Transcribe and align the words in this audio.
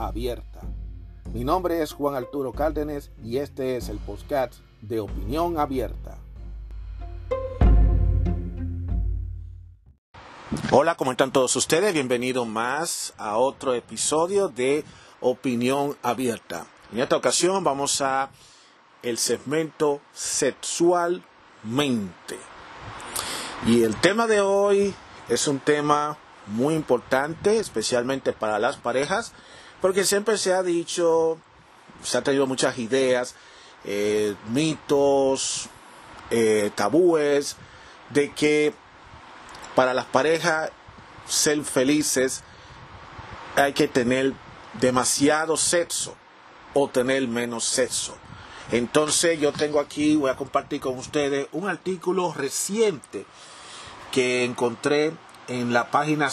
abierta. 0.00 0.60
Mi 1.32 1.44
nombre 1.44 1.82
es 1.82 1.92
Juan 1.92 2.14
Arturo 2.14 2.52
Cárdenas 2.52 3.10
y 3.22 3.36
este 3.36 3.76
es 3.76 3.88
el 3.88 3.98
podcast 3.98 4.54
de 4.80 5.00
Opinión 5.00 5.58
Abierta. 5.58 6.18
Hola, 10.72 10.96
¿cómo 10.96 11.12
están 11.12 11.32
todos 11.32 11.54
ustedes? 11.54 11.92
Bienvenidos 11.92 12.46
más 12.46 13.14
a 13.18 13.36
otro 13.36 13.74
episodio 13.74 14.48
de 14.48 14.84
Opinión 15.20 15.96
Abierta. 16.02 16.66
En 16.92 17.00
esta 17.00 17.16
ocasión 17.16 17.62
vamos 17.62 18.00
a 18.00 18.30
el 19.02 19.18
segmento 19.18 20.00
sexualmente. 20.12 22.38
Y 23.66 23.82
el 23.82 23.96
tema 23.96 24.26
de 24.26 24.40
hoy 24.40 24.94
es 25.28 25.46
un 25.46 25.60
tema 25.60 26.16
muy 26.46 26.74
importante, 26.74 27.58
especialmente 27.58 28.32
para 28.32 28.58
las 28.58 28.76
parejas, 28.76 29.32
porque 29.80 30.04
siempre 30.04 30.38
se 30.38 30.52
ha 30.52 30.62
dicho, 30.62 31.38
se 32.02 32.18
han 32.18 32.24
tenido 32.24 32.46
muchas 32.46 32.78
ideas, 32.78 33.34
eh, 33.84 34.34
mitos, 34.48 35.68
eh, 36.30 36.70
tabúes, 36.74 37.56
de 38.10 38.32
que 38.32 38.74
para 39.74 39.94
las 39.94 40.04
parejas 40.04 40.70
ser 41.26 41.62
felices 41.64 42.42
hay 43.56 43.72
que 43.72 43.88
tener 43.88 44.34
demasiado 44.80 45.56
sexo 45.56 46.14
o 46.74 46.88
tener 46.88 47.26
menos 47.28 47.64
sexo. 47.64 48.16
Entonces 48.72 49.40
yo 49.40 49.52
tengo 49.52 49.80
aquí, 49.80 50.16
voy 50.16 50.30
a 50.30 50.36
compartir 50.36 50.80
con 50.80 50.96
ustedes 50.96 51.48
un 51.52 51.68
artículo 51.68 52.32
reciente 52.32 53.26
que 54.12 54.44
encontré 54.44 55.12
en 55.48 55.72
la 55.72 55.90
página 55.90 56.30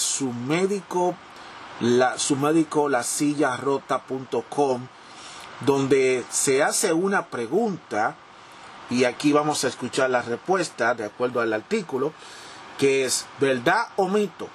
su 2.17 2.36
médico, 2.36 2.89
la, 2.89 3.03
médico 3.03 4.89
donde 5.61 6.23
se 6.30 6.64
hace 6.64 6.94
una 6.94 7.28
pregunta 7.28 8.16
y 8.89 9.03
aquí 9.03 9.33
vamos 9.33 9.64
a 9.64 9.67
escuchar 9.67 10.09
la 10.09 10.22
respuesta 10.22 10.94
de 10.94 11.05
acuerdo 11.05 11.42
al 11.42 11.53
artículo, 11.53 12.14
que 12.78 13.05
es 13.05 13.25
verdad 13.39 13.88
o 13.95 14.08
mito 14.08 14.48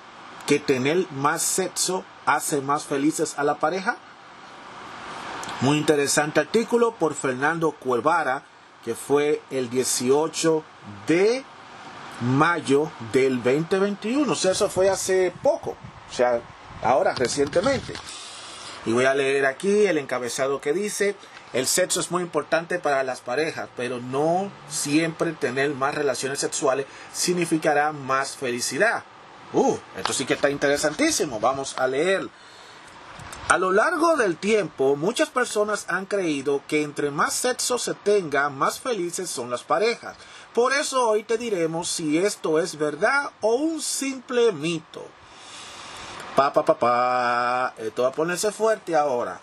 que 0.46 0.58
tener 0.58 1.06
más 1.12 1.42
sexo 1.42 2.04
hace 2.26 2.60
más 2.60 2.84
felices 2.84 3.38
a 3.38 3.44
la 3.44 3.56
pareja. 3.56 3.96
Muy 5.60 5.76
interesante 5.76 6.40
artículo 6.40 6.92
por 6.92 7.14
Fernando 7.14 7.72
Cuevara, 7.72 8.42
que 8.84 8.94
fue 8.94 9.42
el 9.50 9.70
18 9.70 10.64
de 11.06 11.44
mayo 12.20 12.90
del 13.12 13.42
2021. 13.42 14.32
O 14.32 14.34
sea, 14.34 14.52
eso 14.52 14.68
fue 14.68 14.90
hace 14.90 15.32
poco. 15.42 15.76
O 16.10 16.12
sea, 16.12 16.40
ahora 16.82 17.14
recientemente. 17.14 17.94
Y 18.84 18.92
voy 18.92 19.04
a 19.04 19.14
leer 19.14 19.46
aquí 19.46 19.86
el 19.86 19.98
encabezado 19.98 20.60
que 20.60 20.72
dice, 20.72 21.14
el 21.52 21.66
sexo 21.66 22.00
es 22.00 22.10
muy 22.10 22.22
importante 22.22 22.78
para 22.78 23.02
las 23.04 23.20
parejas, 23.20 23.68
pero 23.76 24.00
no 24.00 24.50
siempre 24.68 25.32
tener 25.32 25.70
más 25.74 25.94
relaciones 25.94 26.40
sexuales 26.40 26.86
significará 27.12 27.92
más 27.92 28.36
felicidad. 28.36 29.04
Uh, 29.52 29.76
esto 29.98 30.12
sí 30.12 30.24
que 30.24 30.34
está 30.34 30.50
interesantísimo. 30.50 31.38
Vamos 31.38 31.78
a 31.78 31.86
leer. 31.86 32.28
A 33.48 33.58
lo 33.58 33.70
largo 33.70 34.16
del 34.16 34.38
tiempo, 34.38 34.96
muchas 34.96 35.28
personas 35.28 35.84
han 35.88 36.06
creído 36.06 36.62
que 36.66 36.82
entre 36.82 37.10
más 37.10 37.34
sexo 37.34 37.76
se 37.76 37.92
tenga, 37.92 38.48
más 38.48 38.80
felices 38.80 39.28
son 39.28 39.50
las 39.50 39.62
parejas. 39.62 40.16
Por 40.54 40.72
eso 40.72 41.06
hoy 41.06 41.22
te 41.22 41.36
diremos 41.36 41.88
si 41.88 42.16
esto 42.16 42.58
es 42.58 42.78
verdad 42.78 43.30
o 43.42 43.56
un 43.56 43.82
simple 43.82 44.52
mito. 44.52 45.04
Pa, 46.36 46.52
pa, 46.52 46.64
pa, 46.64 46.78
pa. 46.78 47.74
Esto 47.76 48.02
va 48.04 48.08
a 48.08 48.12
ponerse 48.12 48.52
fuerte 48.52 48.96
ahora. 48.96 49.40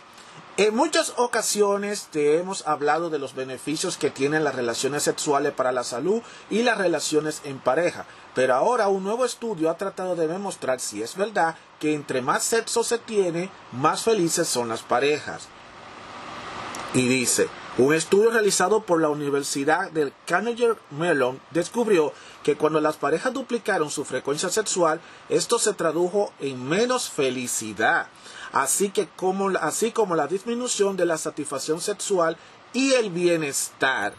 En 0.58 0.76
muchas 0.76 1.14
ocasiones 1.16 2.10
te 2.12 2.38
hemos 2.38 2.68
hablado 2.68 3.10
de 3.10 3.18
los 3.18 3.34
beneficios 3.34 3.96
que 3.96 4.10
tienen 4.10 4.44
las 4.44 4.56
relaciones 4.56 5.04
sexuales 5.04 5.54
para 5.54 5.72
la 5.72 5.86
salud 5.86 6.22
y 6.50 6.64
las 6.64 6.78
relaciones 6.78 7.42
en 7.46 7.60
pareja, 7.60 8.06
pero 8.36 8.56
ahora 8.56 8.90
un 8.90 9.06
nuevo 9.06 9.24
estudio 9.24 9.70
ha 9.70 9.78
tratado 9.78 10.18
de 10.18 10.28
demostrar 10.28 10.82
si 10.82 11.02
es 11.02 11.16
verdad 11.16 11.56
que 11.80 11.94
entre 11.94 12.22
más 12.22 12.44
sexo 12.44 12.84
se 12.84 12.98
tiene, 12.98 13.50
más 13.72 14.02
felices 14.02 14.50
son 14.50 14.68
las 14.68 14.82
parejas. 14.82 15.48
Y 16.94 17.08
dice, 17.08 17.48
un 17.80 17.94
estudio 17.94 18.30
realizado 18.30 18.82
por 18.82 19.00
la 19.00 19.08
Universidad 19.08 19.90
del 19.92 20.12
Carnegie 20.26 20.74
Mellon 20.92 21.40
descubrió 21.52 22.12
que 22.44 22.58
cuando 22.58 22.82
las 22.82 22.98
parejas 22.98 23.34
duplicaron 23.34 23.90
su 23.90 24.04
frecuencia 24.04 24.50
sexual, 24.50 25.00
esto 25.30 25.60
se 25.60 25.74
tradujo 25.74 26.34
en 26.42 26.68
menos 26.68 27.10
felicidad, 27.10 28.08
así, 28.52 28.90
que 28.90 29.08
como, 29.08 29.48
así 29.62 29.94
como 29.94 30.18
la 30.18 30.28
disminución 30.28 30.98
de 30.98 31.06
la 31.06 31.18
satisfacción 31.18 31.80
sexual 31.80 32.36
y 32.74 32.96
el 32.96 33.12
bienestar. 33.12 34.14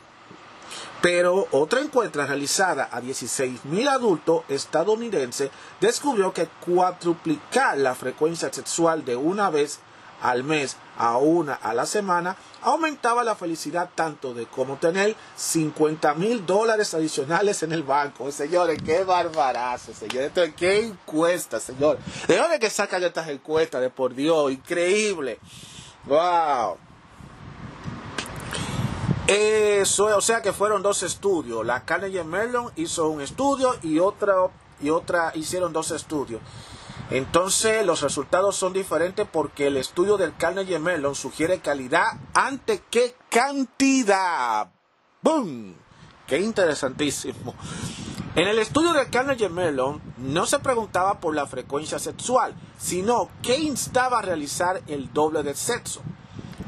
Pero 1.02 1.46
otra 1.50 1.80
encuesta 1.80 2.24
realizada 2.24 2.88
a 2.90 3.02
16.000 3.02 3.88
adultos 3.88 4.42
estadounidenses 4.48 5.50
descubrió 5.82 6.32
que 6.32 6.48
cuadruplicar 6.64 7.76
la 7.76 7.94
frecuencia 7.94 8.50
sexual 8.50 9.04
de 9.04 9.16
una 9.16 9.50
vez 9.50 9.80
al 10.22 10.44
mes 10.44 10.76
a 10.98 11.16
una 11.16 11.54
a 11.54 11.72
la 11.72 11.86
semana, 11.86 12.36
aumentaba 12.62 13.24
la 13.24 13.34
felicidad 13.34 13.90
tanto 13.94 14.34
de 14.34 14.46
como 14.46 14.76
tener 14.76 15.16
50 15.36 16.14
mil 16.14 16.44
dólares 16.44 16.92
adicionales 16.94 17.62
en 17.62 17.72
el 17.72 17.82
banco. 17.82 18.30
Señores, 18.30 18.78
qué 18.84 19.04
barbarazo, 19.04 19.92
señores. 19.94 20.32
qué 20.56 20.86
encuesta, 20.86 21.58
señor. 21.58 21.98
¿De 22.28 22.36
dónde 22.36 22.58
que 22.58 22.70
sacan 22.70 23.02
estas 23.02 23.28
encuestas? 23.28 23.80
De 23.80 23.90
por 23.90 24.14
Dios, 24.14 24.52
increíble. 24.52 25.38
Wow. 26.06 26.76
Eso, 29.26 30.06
o 30.16 30.20
sea 30.20 30.42
que 30.42 30.52
fueron 30.52 30.82
dos 30.82 31.02
estudios. 31.02 31.64
La 31.64 31.84
Carnegie 31.84 32.24
Mellon 32.24 32.72
hizo 32.76 33.08
un 33.08 33.20
estudio 33.20 33.76
y 33.82 34.00
otra 34.00 34.34
y 34.82 34.90
otra 34.90 35.32
hicieron 35.34 35.72
dos 35.72 35.90
estudios. 35.92 36.40
Entonces 37.10 37.84
los 37.84 38.02
resultados 38.02 38.54
son 38.54 38.72
diferentes 38.72 39.26
porque 39.30 39.66
el 39.66 39.76
estudio 39.76 40.16
del 40.16 40.36
Carnegie 40.36 40.78
Mellon 40.78 41.16
sugiere 41.16 41.58
calidad 41.58 42.06
antes 42.34 42.82
que 42.88 43.16
cantidad. 43.28 44.70
¡Bum! 45.20 45.74
¡Qué 46.28 46.38
interesantísimo! 46.38 47.54
En 48.36 48.46
el 48.46 48.60
estudio 48.60 48.92
del 48.92 49.10
Carnegie 49.10 49.48
Mellon 49.48 50.00
no 50.18 50.46
se 50.46 50.60
preguntaba 50.60 51.18
por 51.18 51.34
la 51.34 51.48
frecuencia 51.48 51.98
sexual, 51.98 52.54
sino 52.78 53.28
qué 53.42 53.58
instaba 53.58 54.20
a 54.20 54.22
realizar 54.22 54.80
el 54.86 55.12
doble 55.12 55.42
de 55.42 55.56
sexo. 55.56 56.02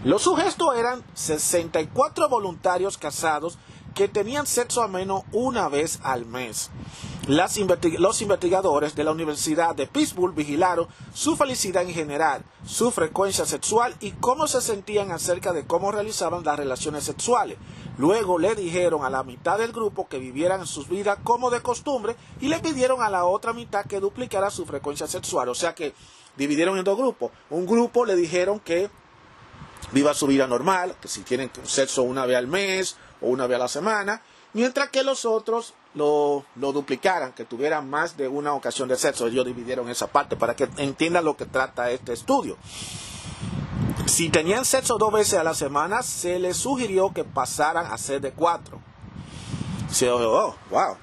Los 0.03 0.23
sujetos 0.23 0.77
eran 0.77 1.05
64 1.15 2.29
voluntarios 2.29 2.99
casados 2.99 3.59
que 3.95 4.09
tenían 4.09 4.49
sexo 4.49 4.83
a 4.83 4.89
menos 4.89 5.23
una 5.31 5.69
vez 5.69 6.01
al 6.03 6.27
mes 6.27 6.73
los 7.29 8.23
investigadores 8.23 8.95
de 8.97 9.05
la 9.05 9.13
Universidad 9.13 9.77
de 9.77 9.87
Pittsburgh 9.87 10.35
vigilaron 10.35 10.89
su 11.15 11.37
felicidad 11.37 11.83
en 11.83 11.95
general, 11.95 12.45
su 12.67 12.91
frecuencia 12.91 13.45
sexual 13.45 13.95
y 14.01 14.11
cómo 14.13 14.49
se 14.49 14.61
sentían 14.61 15.13
acerca 15.13 15.53
de 15.53 15.65
cómo 15.65 15.93
realizaban 15.93 16.43
las 16.43 16.57
relaciones 16.57 17.05
sexuales. 17.05 17.59
Luego 17.99 18.39
le 18.39 18.55
dijeron 18.55 19.05
a 19.05 19.11
la 19.11 19.23
mitad 19.23 19.59
del 19.59 19.73
grupo 19.73 20.09
que 20.09 20.19
vivieran 20.19 20.67
sus 20.67 20.89
vidas 20.89 21.19
como 21.23 21.51
de 21.51 21.61
costumbre 21.61 22.17
y 22.41 22.49
le 22.49 22.59
pidieron 22.59 23.03
a 23.03 23.11
la 23.11 23.25
otra 23.25 23.53
mitad 23.53 23.85
que 23.85 24.01
duplicara 24.01 24.51
su 24.51 24.67
frecuencia 24.67 25.07
sexual. 25.07 25.49
O 25.49 25.55
sea 25.55 25.75
que 25.75 25.95
dividieron 26.37 26.79
en 26.79 26.85
dos 26.85 26.99
grupos. 26.99 27.31
Un 27.51 27.67
grupo 27.67 28.05
le 28.05 28.17
dijeron 28.17 28.59
que 28.59 28.91
viva 29.93 30.15
su 30.15 30.27
vida 30.27 30.47
normal, 30.47 30.97
que 31.01 31.09
si 31.09 31.21
tienen 31.23 31.51
sexo 31.65 32.03
una 32.03 32.27
vez 32.27 32.37
al 32.37 32.47
mes 32.49 32.97
o 33.21 33.29
una 33.29 33.47
vez 33.47 33.57
a 33.57 33.61
la 33.61 33.69
semana, 33.69 34.23
mientras 34.55 34.89
que 34.89 35.05
los 35.05 35.25
otros 35.25 35.75
lo, 35.95 36.45
duplicaran, 36.55 37.33
que 37.33 37.45
tuvieran 37.45 37.89
más 37.89 38.17
de 38.17 38.29
una 38.29 38.55
ocasión 38.55 38.89
de 38.89 38.97
sexo. 38.97 39.27
Ellos 39.27 39.47
dividieron 39.47 39.89
esa 39.89 40.07
parte 40.07 40.37
para 40.37 40.57
que 40.57 40.69
entiendan 40.77 41.25
lo 41.25 41.37
que 41.37 41.47
trata 41.47 41.91
este 41.91 42.13
estudio. 42.13 42.57
Si 44.07 44.31
tenían 44.31 44.65
sexo 44.65 44.99
dos 44.99 45.13
veces 45.13 45.35
a 45.35 45.45
la 45.45 45.55
semana, 45.55 46.03
se 46.03 46.39
les 46.39 46.57
sugirió 46.57 47.13
que 47.13 47.25
pasaran 47.25 47.87
a 47.87 47.99
ser 47.99 48.21
de 48.21 48.33
cuatro. 48.33 48.81
Se 49.91 50.11
oh, 50.11 50.57
wow. 50.71 50.97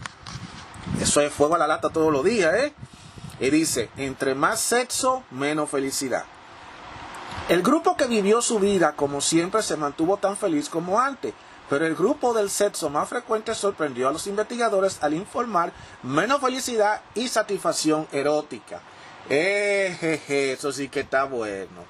Eso 1.00 1.22
es 1.22 1.32
fuego 1.32 1.56
a 1.56 1.60
la 1.60 1.68
lata 1.68 1.90
todos 1.90 2.12
los 2.12 2.24
días, 2.24 2.54
¿eh? 2.56 2.74
Y 3.40 3.50
dice, 3.52 3.90
entre 3.96 4.36
más 4.36 4.60
sexo, 4.60 5.24
menos 5.32 5.70
felicidad. 5.70 6.26
El 7.48 7.62
grupo 7.64 7.96
que 7.96 8.06
vivió 8.06 8.42
su 8.42 8.60
vida 8.60 8.96
como 8.96 9.22
siempre 9.22 9.64
se 9.64 9.78
mantuvo 9.78 10.18
tan 10.18 10.36
feliz 10.36 10.70
como 10.70 11.00
antes, 11.00 11.34
pero 11.70 11.86
el 11.86 11.96
grupo 11.96 12.34
del 12.34 12.50
sexo 12.50 12.90
más 12.90 13.08
frecuente 13.08 13.54
sorprendió 13.54 14.10
a 14.10 14.12
los 14.12 14.28
investigadores 14.28 14.98
al 15.02 15.14
informar 15.14 15.72
menos 16.04 16.42
felicidad 16.42 17.02
y 17.16 17.28
satisfacción 17.28 18.08
erótica. 18.12 18.82
Eh, 19.30 20.22
eso 20.58 20.72
sí 20.72 20.90
que 20.90 21.02
está 21.02 21.26
bueno. 21.26 21.86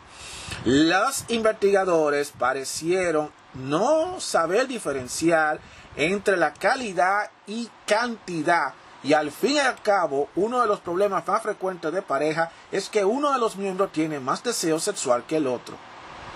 Los 0.66 1.26
investigadores 1.30 2.34
parecieron 2.38 3.32
no 3.54 4.20
saber 4.20 4.68
diferenciar 4.68 5.60
entre 5.96 6.38
la 6.38 6.54
calidad 6.54 7.32
y 7.48 7.70
cantidad 7.86 8.74
y 9.02 9.14
al 9.14 9.32
fin 9.32 9.54
y 9.54 9.60
al 9.60 9.82
cabo, 9.82 10.28
uno 10.36 10.62
de 10.62 10.68
los 10.68 10.82
problemas 10.82 11.26
más 11.26 11.42
frecuentes 11.42 11.92
de 11.94 12.02
pareja 12.02 12.52
es 12.72 12.90
que 12.90 13.06
uno 13.06 13.32
de 13.32 13.40
los 13.40 13.56
miembros 13.56 13.92
tiene 13.94 14.20
más 14.20 14.44
deseo 14.44 14.78
sexual 14.80 15.24
que 15.26 15.38
el 15.38 15.48
otro. 15.48 15.76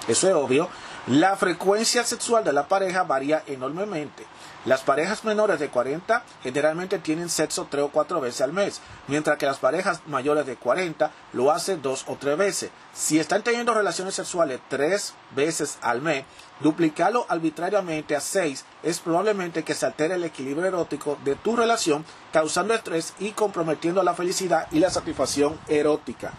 Eso 0.07 0.27
es 0.27 0.33
obvio. 0.33 0.69
La 1.07 1.35
frecuencia 1.35 2.05
sexual 2.05 2.45
de 2.45 2.53
la 2.53 2.69
pareja 2.69 3.03
varía 3.03 3.43
enormemente. 3.47 4.25
Las 4.63 4.83
parejas 4.83 5.25
menores 5.25 5.59
de 5.59 5.67
40 5.67 6.23
generalmente 6.41 6.97
tienen 6.97 7.27
sexo 7.27 7.67
tres 7.69 7.83
o 7.83 7.89
cuatro 7.89 8.21
veces 8.21 8.39
al 8.39 8.53
mes, 8.53 8.79
mientras 9.09 9.37
que 9.37 9.45
las 9.45 9.57
parejas 9.57 9.99
mayores 10.07 10.45
de 10.45 10.55
40 10.55 11.11
lo 11.33 11.51
hacen 11.51 11.81
dos 11.81 12.05
o 12.07 12.15
tres 12.15 12.37
veces. 12.37 12.69
Si 12.93 13.19
están 13.19 13.43
teniendo 13.43 13.73
relaciones 13.73 14.15
sexuales 14.15 14.61
tres 14.69 15.13
veces 15.35 15.77
al 15.81 16.01
mes, 16.01 16.23
duplicarlo 16.61 17.25
arbitrariamente 17.27 18.15
a 18.15 18.21
seis 18.21 18.63
es 18.81 19.01
probablemente 19.01 19.63
que 19.63 19.73
se 19.73 19.85
altere 19.85 20.15
el 20.15 20.23
equilibrio 20.23 20.67
erótico 20.67 21.17
de 21.25 21.35
tu 21.35 21.57
relación, 21.57 22.05
causando 22.31 22.73
estrés 22.73 23.13
y 23.19 23.31
comprometiendo 23.31 24.03
la 24.03 24.13
felicidad 24.13 24.67
y 24.71 24.79
la 24.79 24.89
satisfacción 24.89 25.59
erótica. 25.67 26.31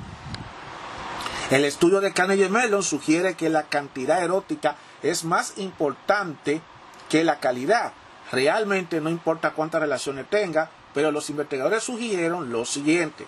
El 1.51 1.67
estudio 1.67 2.01
de 2.01 2.13
Carnegie 2.13 2.49
Mellon 2.49 2.83
sugiere 2.83 3.35
que 3.35 3.51
la 3.51 3.65
cantidad 3.65 4.23
erótica 4.23 4.77
es 5.03 5.25
más 5.25 5.59
importante 5.59 6.63
que 7.11 7.23
la 7.23 7.39
calidad. 7.39 7.93
Realmente 8.33 9.01
no 9.03 9.11
importa 9.11 9.53
cuántas 9.53 9.83
relaciones 9.83 10.27
tenga, 10.31 10.71
pero 10.95 11.11
los 11.11 11.29
investigadores 11.29 11.83
sugirieron 11.83 12.51
lo 12.51 12.65
siguiente. 12.65 13.27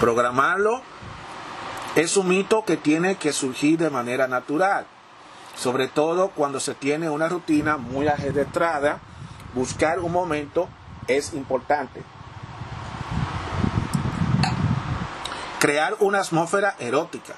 Programarlo 0.00 0.82
es 1.94 2.16
un 2.16 2.28
mito 2.28 2.64
que 2.64 2.76
tiene 2.76 3.14
que 3.14 3.32
surgir 3.32 3.78
de 3.78 3.90
manera 3.90 4.26
natural, 4.26 4.86
sobre 5.54 5.86
todo 5.86 6.30
cuando 6.30 6.58
se 6.58 6.74
tiene 6.74 7.08
una 7.08 7.28
rutina 7.28 7.76
muy 7.76 8.08
ajetreada, 8.08 8.98
buscar 9.54 10.00
un 10.00 10.10
momento 10.10 10.68
es 11.06 11.32
importante. 11.32 12.02
Crear 15.62 15.94
una 16.00 16.18
atmósfera 16.18 16.74
erótica. 16.80 17.36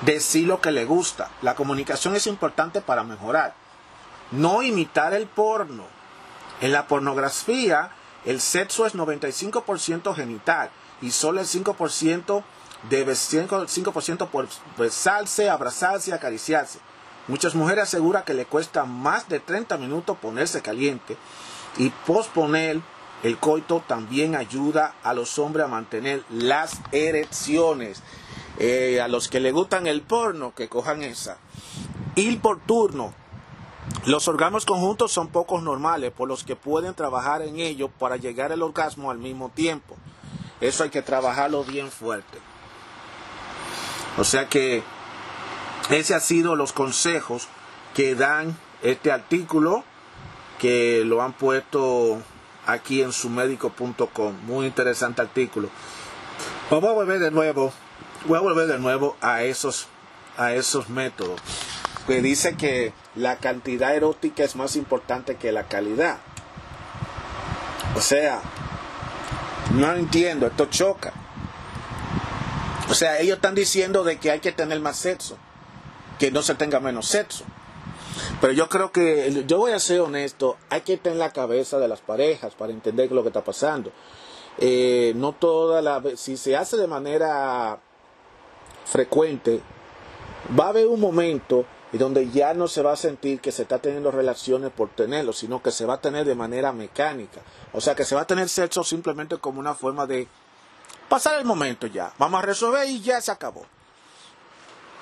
Decir 0.00 0.46
lo 0.46 0.62
que 0.62 0.70
le 0.70 0.86
gusta. 0.86 1.28
La 1.42 1.54
comunicación 1.54 2.16
es 2.16 2.26
importante 2.26 2.80
para 2.80 3.02
mejorar. 3.02 3.52
No 4.30 4.62
imitar 4.62 5.12
el 5.12 5.26
porno. 5.26 5.84
En 6.62 6.72
la 6.72 6.86
pornografía, 6.86 7.90
el 8.24 8.40
sexo 8.40 8.86
es 8.86 8.94
95% 8.94 10.14
genital 10.14 10.70
y 11.02 11.10
solo 11.10 11.40
el 11.40 11.46
5% 11.46 12.42
debe 12.88 13.12
5% 13.12 14.28
por 14.30 14.48
besarse, 14.78 15.50
abrazarse 15.50 16.12
y 16.12 16.14
acariciarse. 16.14 16.78
Muchas 17.28 17.54
mujeres 17.54 17.84
aseguran 17.84 18.24
que 18.24 18.32
le 18.32 18.46
cuesta 18.46 18.86
más 18.86 19.28
de 19.28 19.40
30 19.40 19.76
minutos 19.76 20.16
ponerse 20.22 20.62
caliente 20.62 21.18
y 21.76 21.90
posponer 22.06 22.80
el 23.26 23.38
coito 23.38 23.82
también 23.84 24.36
ayuda 24.36 24.94
a 25.02 25.12
los 25.12 25.40
hombres 25.40 25.64
a 25.64 25.68
mantener 25.68 26.22
las 26.30 26.80
erecciones. 26.92 28.00
Eh, 28.58 29.00
a 29.02 29.08
los 29.08 29.28
que 29.28 29.40
le 29.40 29.50
gustan 29.50 29.88
el 29.88 30.00
porno, 30.00 30.54
que 30.54 30.68
cojan 30.68 31.02
esa. 31.02 31.36
Ir 32.14 32.40
por 32.40 32.60
turno, 32.60 33.12
los 34.04 34.28
orgasmos 34.28 34.64
conjuntos 34.64 35.10
son 35.10 35.26
pocos 35.26 35.60
normales, 35.62 36.12
por 36.12 36.28
los 36.28 36.44
que 36.44 36.54
pueden 36.54 36.94
trabajar 36.94 37.42
en 37.42 37.58
ello 37.58 37.88
para 37.88 38.16
llegar 38.16 38.52
al 38.52 38.62
orgasmo 38.62 39.10
al 39.10 39.18
mismo 39.18 39.50
tiempo. 39.50 39.96
Eso 40.60 40.84
hay 40.84 40.90
que 40.90 41.02
trabajarlo 41.02 41.64
bien 41.64 41.90
fuerte. 41.90 42.38
O 44.18 44.24
sea 44.24 44.48
que 44.48 44.84
ese 45.90 46.14
ha 46.14 46.20
sido 46.20 46.54
los 46.54 46.72
consejos 46.72 47.48
que 47.92 48.14
dan 48.14 48.56
este 48.82 49.10
artículo 49.10 49.82
que 50.60 51.02
lo 51.04 51.22
han 51.22 51.32
puesto 51.32 52.22
aquí 52.66 53.02
en 53.02 53.12
sumedico.com. 53.12 54.34
Muy 54.44 54.66
interesante 54.66 55.22
artículo. 55.22 55.70
Vamos 56.70 56.90
a 56.90 56.92
volver 56.92 57.20
de 57.20 57.30
nuevo. 57.30 57.72
Voy 58.26 58.38
a 58.38 58.40
volver 58.40 58.66
de 58.66 58.78
nuevo 58.78 59.16
a 59.20 59.42
esos 59.42 59.88
a 60.36 60.52
esos 60.52 60.90
métodos 60.90 61.40
que 62.06 62.22
dice 62.22 62.56
que 62.56 62.92
la 63.14 63.36
cantidad 63.36 63.94
erótica 63.94 64.44
es 64.44 64.54
más 64.54 64.76
importante 64.76 65.36
que 65.36 65.50
la 65.52 65.64
calidad. 65.64 66.18
O 67.96 68.00
sea, 68.00 68.40
no 69.74 69.92
entiendo, 69.92 70.46
esto 70.46 70.66
choca. 70.66 71.12
O 72.88 72.94
sea, 72.94 73.18
ellos 73.18 73.36
están 73.36 73.54
diciendo 73.54 74.04
de 74.04 74.18
que 74.18 74.30
hay 74.30 74.40
que 74.40 74.52
tener 74.52 74.80
más 74.80 74.96
sexo, 74.96 75.36
que 76.18 76.30
no 76.30 76.42
se 76.42 76.54
tenga 76.54 76.78
menos 76.78 77.06
sexo. 77.06 77.44
Pero 78.40 78.52
yo 78.52 78.68
creo 78.68 78.92
que, 78.92 79.44
yo 79.46 79.58
voy 79.58 79.72
a 79.72 79.78
ser 79.78 80.00
honesto, 80.00 80.56
hay 80.70 80.82
que 80.82 80.96
tener 80.96 81.18
la 81.18 81.32
cabeza 81.32 81.78
de 81.78 81.88
las 81.88 82.00
parejas 82.00 82.54
para 82.54 82.72
entender 82.72 83.10
lo 83.12 83.22
que 83.22 83.28
está 83.28 83.44
pasando. 83.44 83.92
Eh, 84.58 85.12
no 85.16 85.32
toda 85.32 85.82
la, 85.82 86.02
si 86.16 86.36
se 86.36 86.56
hace 86.56 86.76
de 86.76 86.86
manera 86.86 87.78
frecuente, 88.86 89.60
va 90.58 90.66
a 90.66 90.68
haber 90.68 90.86
un 90.86 91.00
momento 91.00 91.66
donde 91.92 92.30
ya 92.30 92.54
no 92.54 92.68
se 92.68 92.82
va 92.82 92.92
a 92.92 92.96
sentir 92.96 93.40
que 93.40 93.52
se 93.52 93.62
está 93.62 93.78
teniendo 93.78 94.10
relaciones 94.10 94.70
por 94.70 94.90
tenerlo, 94.90 95.32
sino 95.32 95.62
que 95.62 95.70
se 95.70 95.86
va 95.86 95.94
a 95.94 96.00
tener 96.00 96.26
de 96.26 96.34
manera 96.34 96.72
mecánica. 96.72 97.40
O 97.72 97.80
sea, 97.80 97.94
que 97.94 98.04
se 98.04 98.14
va 98.14 98.22
a 98.22 98.26
tener 98.26 98.48
sexo 98.48 98.84
simplemente 98.84 99.38
como 99.38 99.60
una 99.60 99.74
forma 99.74 100.06
de 100.06 100.28
pasar 101.08 101.38
el 101.38 101.44
momento 101.44 101.86
ya. 101.86 102.12
Vamos 102.18 102.42
a 102.42 102.46
resolver 102.46 102.88
y 102.88 103.00
ya 103.00 103.20
se 103.20 103.32
acabó. 103.32 103.64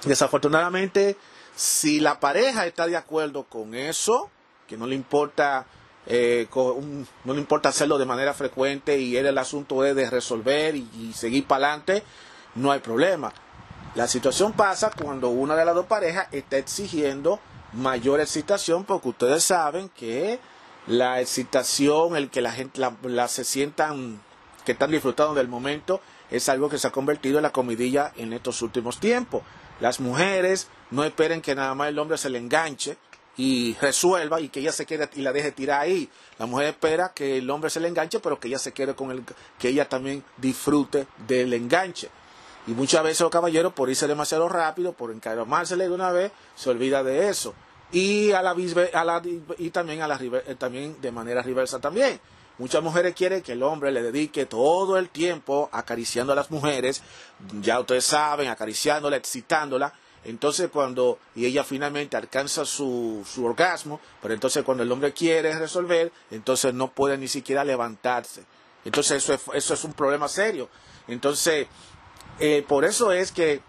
Desafortunadamente, 0.05 1.17
si 1.55 2.01
la 2.01 2.21
pareja 2.21 2.67
está 2.67 2.87
de 2.87 2.97
acuerdo 2.97 3.45
con 3.45 3.75
eso, 3.75 4.31
que 4.67 4.77
no 4.77 4.87
le 4.87 4.95
importa 4.95 5.67
eh, 6.07 6.49
no 6.55 7.33
le 7.33 7.41
importa 7.41 7.71
hacerlo 7.71 7.97
de 7.97 8.05
manera 8.05 8.35
frecuente 8.35 8.99
y 8.99 9.17
el 9.17 9.39
asunto 9.39 9.85
es 9.85 9.97
de 9.97 10.11
resolver 10.11 10.77
y 10.77 11.13
seguir 11.15 11.47
para 11.47 11.69
adelante, 11.69 12.03
no 12.55 12.73
hay 12.73 12.81
problema. 12.81 13.33
La 13.95 14.09
situación 14.09 14.53
pasa 14.53 14.91
cuando 14.91 15.29
una 15.29 15.55
de 15.55 15.65
las 15.65 15.75
dos 15.75 15.87
parejas 15.87 16.27
está 16.33 16.59
exigiendo 16.59 17.39
mayor 17.73 18.21
excitación 18.21 18.85
porque 18.85 19.09
ustedes 19.09 19.45
saben 19.45 19.89
que 19.89 20.41
la 20.87 21.21
excitación, 21.21 22.17
el 22.17 22.29
que 22.29 22.43
la 22.43 22.53
gente 22.53 22.81
la, 23.03 23.29
se 23.29 23.45
sientan 23.45 24.21
que 24.65 24.73
están 24.73 24.91
disfrutando 24.91 25.35
del 25.35 25.49
momento 25.49 26.01
es 26.31 26.49
algo 26.49 26.69
que 26.69 26.79
se 26.79 26.89
ha 26.89 26.93
convertido 26.93 27.39
en 27.39 27.43
la 27.43 27.53
comidilla 27.53 28.13
en 28.17 28.33
estos 28.33 28.63
últimos 28.63 28.99
tiempos. 28.99 29.43
Las 29.81 30.01
mujeres 30.01 30.69
no 30.95 31.05
esperen 31.05 31.43
que 31.43 31.55
nada 31.55 31.75
más 31.75 31.89
el 31.89 31.99
hombre 31.99 32.17
se 32.17 32.31
le 32.31 32.39
enganche 32.39 32.97
y 33.37 33.75
resuelva 33.81 34.41
y 34.41 34.49
que 34.49 34.61
ella 34.61 34.71
se 34.71 34.87
quede 34.87 35.11
y 35.15 35.23
la 35.23 35.33
deje 35.33 35.51
tirar 35.51 35.81
ahí. 35.81 36.09
La 36.39 36.47
mujer 36.47 36.69
espera 36.69 37.13
que 37.13 37.39
el 37.39 37.51
hombre 37.51 37.69
se 37.69 37.81
le 37.81 37.89
enganche, 37.89 38.21
pero 38.21 38.39
que 38.39 38.47
ella 38.47 38.59
se 38.59 38.73
quede 38.73 38.95
con 38.95 39.11
el 39.11 39.25
que 39.59 39.69
ella 39.69 39.89
también 39.89 40.23
disfrute 40.37 41.09
del 41.27 41.53
enganche. 41.53 42.09
Y 42.69 42.73
muchas 42.73 43.03
veces 43.03 43.21
los 43.21 43.31
caballeros, 43.31 43.73
por 43.73 43.91
irse 43.91 44.07
demasiado 44.07 44.49
rápido, 44.49 44.93
por 44.93 45.11
encaramársele 45.11 45.85
de 45.85 45.95
una 45.95 46.13
vez, 46.13 46.31
se 46.55 46.71
olvida 46.71 47.03
de 47.03 47.29
eso. 47.29 47.55
Y, 47.93 48.31
a 48.31 48.41
la, 48.41 48.51
a 48.51 49.05
la, 49.05 49.23
y 49.59 49.71
también, 49.71 50.01
a 50.01 50.09
la, 50.09 50.17
eh, 50.17 50.55
también 50.57 51.01
de 51.01 51.11
manera 51.11 51.43
reversa 51.43 51.81
también. 51.81 52.21
Muchas 52.57 52.83
mujeres 52.85 53.15
quieren 53.17 53.43
que 53.43 53.53
el 53.53 53.65
hombre 53.65 53.91
le 53.91 54.01
dedique 54.01 54.47
todo 54.47 54.97
el 54.97 55.09
tiempo 55.09 55.69
acariciando 55.73 56.33
a 56.33 56.37
las 56.37 56.53
mujeres, 56.53 57.03
ya 57.61 57.81
ustedes 57.81 58.05
saben, 58.05 58.49
acariciándola, 58.49 59.17
excitándola. 59.17 59.93
Entonces 60.25 60.71
cuando, 60.71 61.19
y 61.35 61.47
ella 61.47 61.65
finalmente 61.65 62.17
alcanza 62.17 62.65
su, 62.65 63.25
su 63.27 63.45
orgasmo, 63.45 64.01
pero 64.23 64.35
entonces 64.35 64.65
cuando 64.65 64.83
el 64.83 64.91
hombre 64.91 65.13
quiere 65.13 65.59
resolver, 65.59 66.13
entonces 66.31 66.73
no 66.73 66.89
puede 66.89 67.19
ni 67.19 67.29
siquiera 67.29 67.65
levantarse. 67.65 68.45
Entonces 68.85 69.23
eso 69.23 69.35
es, 69.35 69.41
eso 69.55 69.75
es 69.75 69.85
un 69.85 69.93
problema 69.93 70.29
serio. 70.29 70.69
Entonces, 71.09 71.67
eh, 72.39 72.65
por 72.67 72.85
eso 72.85 73.13
es 73.13 73.33
que 73.33 73.63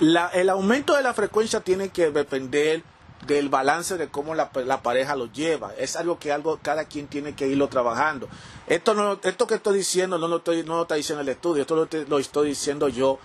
el 0.00 0.48
aumento 0.48 0.94
de 0.94 1.02
la 1.02 1.14
frecuencia 1.14 1.60
tiene 1.60 1.90
que 1.90 2.10
depender 2.10 2.82
del 3.26 3.48
balance 3.48 3.96
de 3.96 4.08
cómo 4.08 4.34
la, 4.34 4.50
pareja 4.50 5.16
lo 5.16 5.26
lleva. 5.26 5.74
Es 5.76 5.96
algo 5.96 6.18
que 6.18 6.32
algo 6.32 6.58
cada 6.62 6.84
quien 6.84 7.08
tiene 7.08 7.34
que 7.34 7.48
irlo 7.48 7.68
trabajando. 7.68 8.28
Esto 8.66 8.94
no, 8.94 9.18
esto 9.22 9.46
que 9.46 9.54
estoy 9.54 9.78
diciendo 9.78 10.18
no 10.18 10.28
lo 10.28 10.36
estoy, 10.38 10.62
no 10.62 10.76
lo 10.76 10.82
está 10.82 10.94
diciendo 10.94 11.22
el 11.22 11.28
estudio, 11.28 11.62
esto 11.62 11.74
lo, 11.74 11.88
lo, 12.06 12.18
estoy 12.18 12.48
diciendo 12.50 12.88
yo 12.88 13.18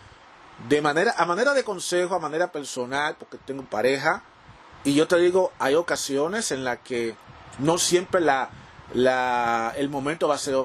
de 0.68 0.82
manera, 0.82 1.14
a 1.18 1.26
manera 1.26 1.54
de 1.54 1.64
consejo, 1.64 2.16
a 2.16 2.20
manera 2.20 2.52
personal, 2.52 3.16
porque 3.18 3.38
tengo 3.38 3.64
pareja. 3.64 4.24
Y 4.84 4.94
yo 4.96 5.08
te 5.08 5.18
digo, 5.18 5.52
hay 5.60 5.76
ocasiones 5.76 6.52
en 6.52 6.64
las 6.64 6.80
que 6.80 7.16
no 7.60 7.78
siempre 7.78 8.22
la, 8.22 8.50
la, 8.94 9.74
el 9.78 9.90
momento 9.90 10.28
va 10.28 10.36
a 10.36 10.40
ser 10.40 10.56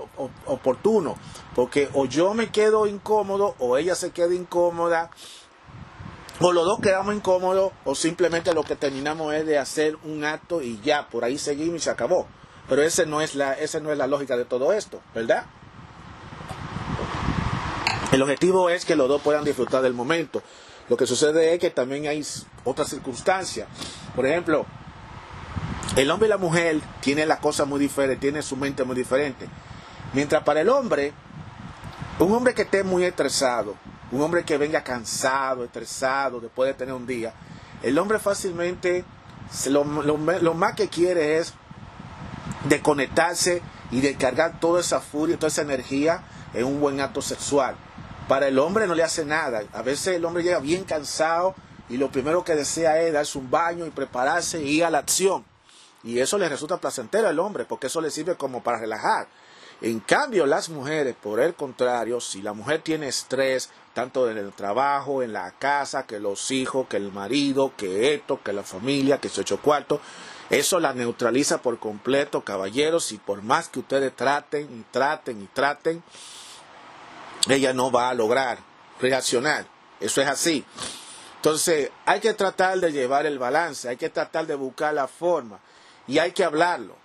oportuno. 0.47 1.16
Porque 1.54 1.88
o 1.95 2.07
yo 2.07 2.35
me 2.35 2.50
quedo 2.50 2.87
incómodo 2.87 3.54
o 3.59 3.76
ella 3.76 3.95
se 3.95 4.11
queda 4.11 4.35
incómoda 4.35 5.11
o 6.40 6.52
los 6.52 6.64
dos 6.64 6.78
quedamos 6.80 7.16
incómodos 7.16 7.73
o 7.85 7.97
simplemente 7.97 8.54
lo 8.54 8.62
que 8.62 8.76
terminamos 8.76 9.35
es 9.35 9.45
de 9.45 9.59
hacer 9.59 9.97
un 10.04 10.25
acto 10.25 10.62
y 10.62 10.80
ya, 10.83 11.09
por 11.09 11.25
ahí 11.25 11.37
seguimos 11.37 11.76
y 11.76 11.80
se 11.80 11.90
acabó. 11.90 12.28
Pero 12.68 12.83
ese 12.83 13.07
no 13.07 13.21
es 13.21 13.35
la, 13.35 13.54
esa 13.54 13.80
no 13.80 13.90
es 13.90 13.99
la 13.99 14.07
lógica 14.07 14.37
de 14.37 14.45
todo 14.45 14.73
esto, 14.73 15.00
¿verdad? 15.14 15.47
El 18.11 18.23
objetivo 18.23 18.71
es 18.71 18.87
que 18.87 18.97
los 18.97 19.09
dos 19.09 19.21
puedan 19.21 19.45
disfrutar 19.45 19.83
del 19.83 19.93
momento. 19.93 20.43
Lo 20.88 20.97
que 20.97 21.07
sucede 21.07 21.53
es 21.53 21.61
que 21.61 21.69
también 21.69 22.07
hay 22.07 22.27
otras 22.65 22.88
circunstancias. 22.88 23.69
Por 24.17 24.27
ejemplo, 24.27 24.65
el 25.97 26.11
hombre 26.11 26.27
y 26.27 26.31
la 26.31 26.38
mujer 26.38 26.81
tienen 27.00 27.29
la 27.29 27.38
cosa 27.38 27.67
muy 27.67 27.79
diferente, 27.79 28.17
tienen 28.17 28.43
su 28.43 28.57
mente 28.57 28.85
muy 28.85 28.97
diferente. 28.97 29.47
Mientras 30.15 30.43
para 30.43 30.62
el 30.62 30.71
hombre, 30.71 31.12
un 32.19 32.33
hombre 32.33 32.55
que 32.55 32.62
esté 32.62 32.83
muy 32.83 33.05
estresado, 33.05 33.75
un 34.11 34.23
hombre 34.23 34.43
que 34.43 34.57
venga 34.57 34.83
cansado, 34.83 35.65
estresado, 35.65 36.41
después 36.41 36.69
de 36.69 36.75
tener 36.75 36.95
un 36.95 37.07
día, 37.07 37.35
el 37.83 37.99
hombre 37.99 38.19
fácilmente 38.19 39.05
lo, 39.69 39.85
lo, 39.85 40.55
más 40.55 40.75
que 40.75 40.88
quiere 40.88 41.37
es 41.38 41.53
desconectarse 42.65 43.61
y 43.91 44.00
descargar 44.00 44.61
toda 44.61 44.81
esa 44.81 45.00
furia, 45.00 45.37
toda 45.37 45.49
esa 45.49 45.62
energía 45.62 46.23
en 46.55 46.65
un 46.65 46.81
buen 46.81 47.00
acto 47.00 47.21
sexual. 47.21 47.77
Para 48.29 48.49
el 48.49 48.59
hombre 48.59 48.87
no 48.87 48.95
le 48.95 49.03
hace 49.03 49.25
nada. 49.25 49.63
A 49.73 49.81
veces 49.81 50.17
el 50.17 50.25
hombre 50.27 50.43
llega 50.43 50.61
bien 50.61 50.85
cansado 50.85 51.55
y 51.89 51.97
lo 51.97 52.11
primero 52.11 52.45
que 52.45 52.55
desea 52.55 53.01
es 53.01 53.15
darse 53.15 53.39
un 53.39 53.51
baño 53.51 53.87
y 53.87 53.91
prepararse 53.91 54.63
y 54.63 54.77
ir 54.77 54.85
a 54.85 54.91
la 54.91 54.99
acción. 54.99 55.47
Y 56.05 56.21
eso 56.21 56.37
le 56.37 56.49
resulta 56.49 56.77
placentero 56.77 57.27
al 57.27 57.39
hombre 57.39 57.65
porque 57.65 57.87
eso 57.87 58.03
le 58.03 58.11
sirve 58.11 58.35
como 58.35 58.63
para 58.63 58.79
relajar. 58.79 59.29
En 59.81 60.01
cambio, 60.01 60.45
las 60.45 60.69
mujeres, 60.69 61.15
por 61.15 61.41
el 61.41 61.55
contrario, 61.55 62.21
si 62.21 62.43
la 62.43 62.53
mujer 62.53 62.83
tiene 62.83 63.09
estrés, 63.09 63.71
tanto 63.95 64.29
en 64.29 64.37
el 64.37 64.53
trabajo, 64.53 65.23
en 65.23 65.33
la 65.33 65.53
casa, 65.53 66.05
que 66.05 66.19
los 66.19 66.51
hijos, 66.51 66.87
que 66.89 66.97
el 66.97 67.13
marido, 67.13 67.73
que 67.77 68.13
esto, 68.13 68.41
que 68.43 68.53
la 68.53 68.65
familia, 68.65 69.19
que 69.19 69.29
se 69.29 69.41
ocho 69.41 69.63
cuartos, 69.63 70.01
eso 70.51 70.81
la 70.81 70.93
neutraliza 70.95 71.63
por 71.63 71.79
completo, 71.79 72.43
caballeros, 72.43 73.13
y 73.13 73.19
por 73.19 73.43
más 73.43 73.69
que 73.69 73.79
ustedes 73.79 74.15
traten 74.17 74.63
y 74.65 74.85
traten 74.91 75.41
y 75.43 75.47
traten, 75.47 76.03
ella 77.57 77.73
no 77.73 77.90
va 77.90 78.11
a 78.11 78.14
lograr 78.14 78.59
reaccionar. 79.00 79.67
Eso 80.00 80.21
es 80.21 80.28
así. 80.28 80.64
Entonces, 81.37 81.90
hay 82.05 82.21
que 82.21 82.35
tratar 82.35 82.78
de 82.81 82.90
llevar 82.93 83.26
el 83.26 83.38
balance, 83.38 83.88
hay 83.88 83.97
que 83.97 84.11
tratar 84.11 84.47
de 84.47 84.55
buscar 84.55 84.93
la 84.95 85.07
forma 85.07 85.61
y 86.07 86.19
hay 86.19 86.33
que 86.33 86.45
hablarlo. 86.45 86.97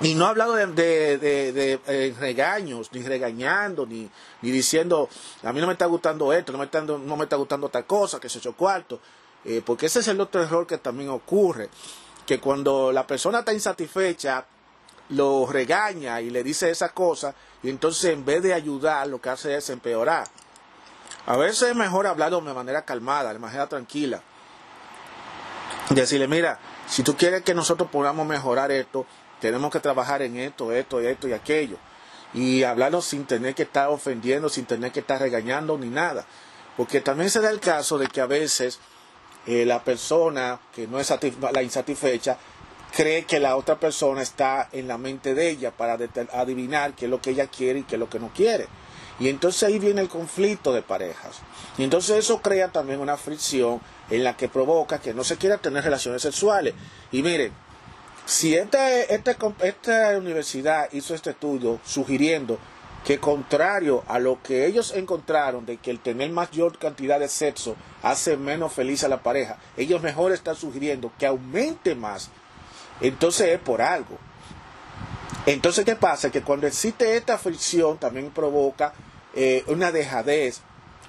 Y 0.00 0.14
no 0.14 0.24
he 0.24 0.28
hablado 0.28 0.54
de, 0.54 0.66
de, 1.18 1.80
eh, 1.86 2.14
regaños, 2.18 2.90
ni 2.92 3.02
regañando, 3.02 3.86
ni, 3.86 4.10
ni, 4.40 4.50
diciendo, 4.50 5.08
a 5.42 5.52
mí 5.52 5.60
no 5.60 5.66
me 5.66 5.74
está 5.74 5.86
gustando 5.86 6.32
esto, 6.32 6.50
no 6.50 6.58
me 6.58 6.64
está, 6.64 6.80
no 6.80 7.16
me 7.16 7.24
está 7.24 7.36
gustando 7.36 7.68
tal 7.68 7.86
cosa, 7.86 8.18
que 8.18 8.28
se 8.28 8.38
echó 8.38 8.54
cuarto. 8.54 9.00
Eh, 9.44 9.62
porque 9.64 9.86
ese 9.86 10.00
es 10.00 10.08
el 10.08 10.20
otro 10.20 10.42
error 10.42 10.66
que 10.66 10.78
también 10.78 11.10
ocurre, 11.10 11.68
que 12.26 12.40
cuando 12.40 12.90
la 12.92 13.06
persona 13.06 13.40
está 13.40 13.52
insatisfecha, 13.52 14.44
lo 15.12 15.46
regaña 15.46 16.20
y 16.20 16.30
le 16.30 16.42
dice 16.42 16.70
esa 16.70 16.88
cosa, 16.90 17.34
y 17.62 17.70
entonces 17.70 18.12
en 18.12 18.24
vez 18.24 18.42
de 18.42 18.54
ayudar, 18.54 19.06
lo 19.06 19.20
que 19.20 19.30
hace 19.30 19.54
es 19.54 19.70
empeorar. 19.70 20.26
A 21.26 21.36
veces 21.36 21.70
es 21.70 21.76
mejor 21.76 22.06
hablarlo 22.06 22.40
de 22.40 22.54
manera 22.54 22.84
calmada, 22.84 23.32
de 23.32 23.38
manera 23.38 23.68
tranquila. 23.68 24.22
Decirle, 25.90 26.26
mira, 26.26 26.58
si 26.88 27.02
tú 27.02 27.16
quieres 27.16 27.42
que 27.42 27.54
nosotros 27.54 27.90
podamos 27.90 28.26
mejorar 28.26 28.72
esto, 28.72 29.06
tenemos 29.40 29.70
que 29.70 29.80
trabajar 29.80 30.22
en 30.22 30.36
esto, 30.36 30.72
esto, 30.72 31.00
esto 31.00 31.28
y 31.28 31.32
aquello. 31.32 31.76
Y 32.34 32.62
hablarlo 32.62 33.02
sin 33.02 33.26
tener 33.26 33.54
que 33.54 33.64
estar 33.64 33.88
ofendiendo, 33.88 34.48
sin 34.48 34.64
tener 34.64 34.90
que 34.90 35.00
estar 35.00 35.20
regañando 35.20 35.76
ni 35.76 35.88
nada. 35.88 36.24
Porque 36.76 37.00
también 37.00 37.30
se 37.30 37.40
da 37.40 37.50
el 37.50 37.60
caso 37.60 37.98
de 37.98 38.06
que 38.06 38.20
a 38.20 38.26
veces 38.26 38.80
eh, 39.46 39.66
la 39.66 39.84
persona 39.84 40.58
que 40.74 40.86
no 40.86 40.98
es 40.98 41.12
la 41.52 41.62
insatisfecha 41.62 42.38
cree 42.94 43.24
que 43.24 43.40
la 43.40 43.56
otra 43.56 43.76
persona 43.80 44.22
está 44.22 44.68
en 44.72 44.86
la 44.86 44.98
mente 44.98 45.34
de 45.34 45.50
ella 45.50 45.70
para 45.70 45.98
adivinar 46.32 46.94
qué 46.94 47.06
es 47.06 47.10
lo 47.10 47.20
que 47.20 47.30
ella 47.30 47.46
quiere 47.46 47.80
y 47.80 47.82
qué 47.82 47.96
es 47.96 48.00
lo 48.00 48.10
que 48.10 48.20
no 48.20 48.30
quiere. 48.34 48.66
Y 49.18 49.28
entonces 49.28 49.62
ahí 49.62 49.78
viene 49.78 50.00
el 50.00 50.08
conflicto 50.08 50.72
de 50.72 50.82
parejas. 50.82 51.40
Y 51.78 51.84
entonces 51.84 52.16
eso 52.16 52.40
crea 52.42 52.68
también 52.68 53.00
una 53.00 53.16
fricción 53.16 53.80
en 54.10 54.24
la 54.24 54.36
que 54.36 54.48
provoca 54.48 55.00
que 55.00 55.14
no 55.14 55.24
se 55.24 55.36
quiera 55.36 55.58
tener 55.58 55.84
relaciones 55.84 56.22
sexuales. 56.22 56.74
Y 57.10 57.22
miren, 57.22 57.52
si 58.26 58.54
esta, 58.54 59.00
esta, 59.00 59.36
esta 59.62 60.18
universidad 60.18 60.88
hizo 60.92 61.14
este 61.14 61.30
estudio 61.30 61.80
sugiriendo 61.84 62.58
que 63.04 63.18
contrario 63.18 64.04
a 64.06 64.18
lo 64.18 64.40
que 64.42 64.66
ellos 64.66 64.92
encontraron 64.94 65.66
de 65.66 65.76
que 65.78 65.90
el 65.90 65.98
tener 65.98 66.30
mayor 66.30 66.78
cantidad 66.78 67.18
de 67.18 67.28
sexo 67.28 67.74
hace 68.02 68.36
menos 68.36 68.72
feliz 68.72 69.02
a 69.02 69.08
la 69.08 69.22
pareja, 69.22 69.58
ellos 69.76 70.02
mejor 70.02 70.32
están 70.32 70.54
sugiriendo 70.54 71.12
que 71.18 71.26
aumente 71.26 71.94
más. 71.94 72.30
Entonces 73.00 73.48
es 73.48 73.60
por 73.60 73.82
algo. 73.82 74.18
Entonces, 75.46 75.84
¿qué 75.84 75.96
pasa? 75.96 76.30
Que 76.30 76.42
cuando 76.42 76.66
existe 76.66 77.16
esta 77.16 77.36
fricción 77.36 77.98
también 77.98 78.30
provoca 78.30 78.92
eh, 79.34 79.64
una 79.66 79.90
dejadez 79.90 80.60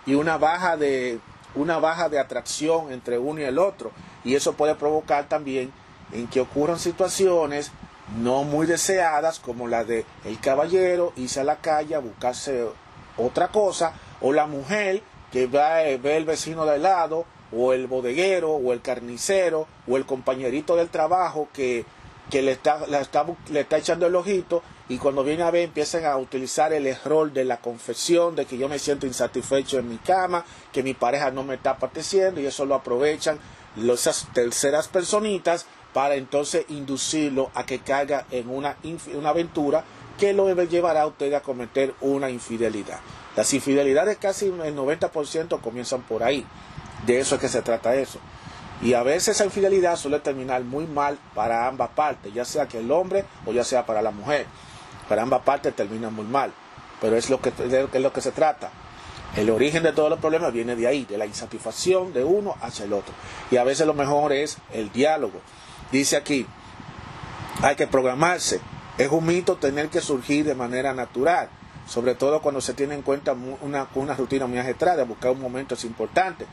y 0.06 0.16
una 0.16 0.38
baja 0.38 0.76
de 0.78 1.20
una 1.56 1.78
baja 1.78 2.10
de 2.10 2.18
atracción 2.18 2.92
entre 2.92 3.20
uno 3.20 3.42
y 3.42 3.44
el 3.44 3.60
otro. 3.60 3.92
Y 4.24 4.36
eso 4.36 4.54
puede 4.54 4.74
provocar 4.76 5.30
también 5.30 5.72
en 6.12 6.28
que 6.28 6.42
ocurran 6.42 6.80
situaciones 6.80 7.72
no 8.18 8.44
muy 8.44 8.66
deseadas 8.66 9.40
como 9.40 9.68
la 9.68 9.84
de 9.84 10.06
el 10.26 10.40
caballero 10.40 11.14
irse 11.16 11.40
a 11.40 11.44
la 11.44 11.58
calle 11.58 11.96
a 11.96 12.00
buscarse 12.00 12.66
otra 13.18 13.50
cosa 13.50 13.94
o 14.22 14.34
la 14.34 14.46
mujer 14.46 15.04
que 15.32 15.48
va, 15.48 15.76
ve 16.02 16.18
el 16.18 16.26
vecino 16.26 16.66
de 16.66 16.74
al 16.74 16.84
lado 16.84 17.26
o 17.56 17.74
el 17.74 17.88
bodeguero 17.88 18.52
o 18.52 18.74
el 18.74 18.82
carnicero 18.82 19.68
o 19.88 19.98
el 19.98 20.06
compañerito 20.06 20.76
del 20.76 20.90
trabajo 20.90 21.50
que, 21.54 21.86
que 22.30 22.42
le, 22.42 22.52
está, 22.52 22.86
le, 22.88 23.00
está, 23.00 23.26
le 23.50 23.62
está 23.62 23.78
echando 23.78 24.08
el 24.08 24.16
ojito 24.16 24.64
y 24.90 24.98
cuando 24.98 25.24
viene 25.24 25.44
a 25.44 25.52
ver 25.52 25.64
empiezan 25.64 26.06
a 26.06 26.18
utilizar 26.18 26.74
el 26.74 26.88
error 26.88 27.32
de 27.32 27.46
la 27.46 27.58
confesión 27.58 28.36
de 28.36 28.46
que 28.46 28.58
yo 28.58 28.68
me 28.68 28.80
siento 28.80 29.08
insatisfecho 29.08 29.80
en 29.80 29.90
mi 29.90 29.98
cama, 29.98 30.46
que 30.72 30.84
mi 30.84 30.94
pareja 30.94 31.32
no 31.32 31.44
me 31.44 31.56
está 31.56 31.72
apeteciendo 31.72 32.42
y 32.42 32.46
eso 32.46 32.66
lo 32.66 32.76
aprovechan 32.76 33.40
esas 33.78 34.28
terceras 34.34 34.88
personitas 34.88 35.66
para 35.94 36.16
entonces 36.16 36.66
inducirlo 36.70 37.52
a 37.54 37.66
que 37.66 37.80
caiga 37.80 38.26
en 38.32 38.50
una, 38.50 38.78
una 39.14 39.30
aventura 39.30 39.84
que 40.18 40.34
lo 40.34 40.54
llevará 40.66 41.04
a 41.04 41.08
usted 41.08 41.34
a 41.34 41.42
cometer 41.42 41.94
una 42.02 42.30
infidelidad. 42.30 43.00
Las 43.36 43.54
infidelidades 43.54 44.18
casi 44.18 44.48
el 44.48 44.76
90% 44.76 45.60
comienzan 45.60 46.04
por 46.04 46.24
ahí. 46.24 46.46
De 47.06 47.20
eso 47.20 47.36
es 47.36 47.42
que 47.42 47.50
se 47.50 47.62
trata 47.62 47.96
eso. 47.96 48.20
Y 48.82 48.94
a 48.94 49.04
veces 49.04 49.30
esa 49.30 49.46
infidelidad 49.46 49.96
suele 49.96 50.20
terminar 50.20 50.64
muy 50.64 50.86
mal 50.86 51.18
para 51.34 51.68
ambas 51.68 51.90
partes, 51.90 52.34
ya 52.34 52.44
sea 52.44 52.68
que 52.68 52.80
el 52.80 52.92
hombre 52.92 53.26
o 53.46 53.54
ya 53.54 53.64
sea 53.64 53.86
para 53.86 54.02
la 54.02 54.12
mujer. 54.12 54.46
Para 55.08 55.22
ambas 55.22 55.42
partes 55.42 55.76
termina 55.76 56.10
muy 56.10 56.26
mal. 56.26 56.54
Pero 57.00 57.16
es 57.16 57.30
lo 57.30 57.42
que, 57.42 57.50
es 57.50 58.02
lo 58.02 58.14
que 58.14 58.22
se 58.22 58.32
trata. 58.32 58.72
El 59.36 59.50
origen 59.50 59.84
de 59.84 59.94
todos 59.94 60.10
los 60.10 60.20
problemas 60.20 60.54
viene 60.54 60.76
de 60.76 60.86
ahí, 60.86 61.06
de 61.06 61.18
la 61.18 61.26
insatisfacción 61.26 62.14
de 62.14 62.24
uno 62.24 62.56
hacia 62.62 62.86
el 62.86 62.94
otro. 62.94 63.14
Y 63.50 63.58
a 63.58 63.64
veces 63.64 63.88
lo 63.88 63.94
mejor 63.94 64.32
es 64.32 64.58
el 64.74 64.92
diálogo. 64.92 65.40
Dice 65.92 66.18
aquí, 66.18 66.46
hay 67.62 67.76
que 67.76 67.88
programarse. 67.88 68.60
Es 68.98 69.10
un 69.10 69.26
mito 69.26 69.56
tener 69.56 69.90
que 69.90 70.02
surgir 70.02 70.46
de 70.46 70.54
manera 70.54 70.94
natural, 70.94 71.50
sobre 71.88 72.14
todo 72.14 72.42
cuando 72.42 72.62
se 72.62 72.74
tiene 72.74 72.94
en 72.94 73.02
cuenta 73.02 73.34
una, 73.62 73.88
una 73.96 74.14
rutina 74.14 74.46
muy 74.46 74.60
agitada, 74.60 75.04
buscar 75.04 75.32
un 75.32 75.42
momento 75.42 75.74
es 75.74 75.84
importante. 75.84 76.46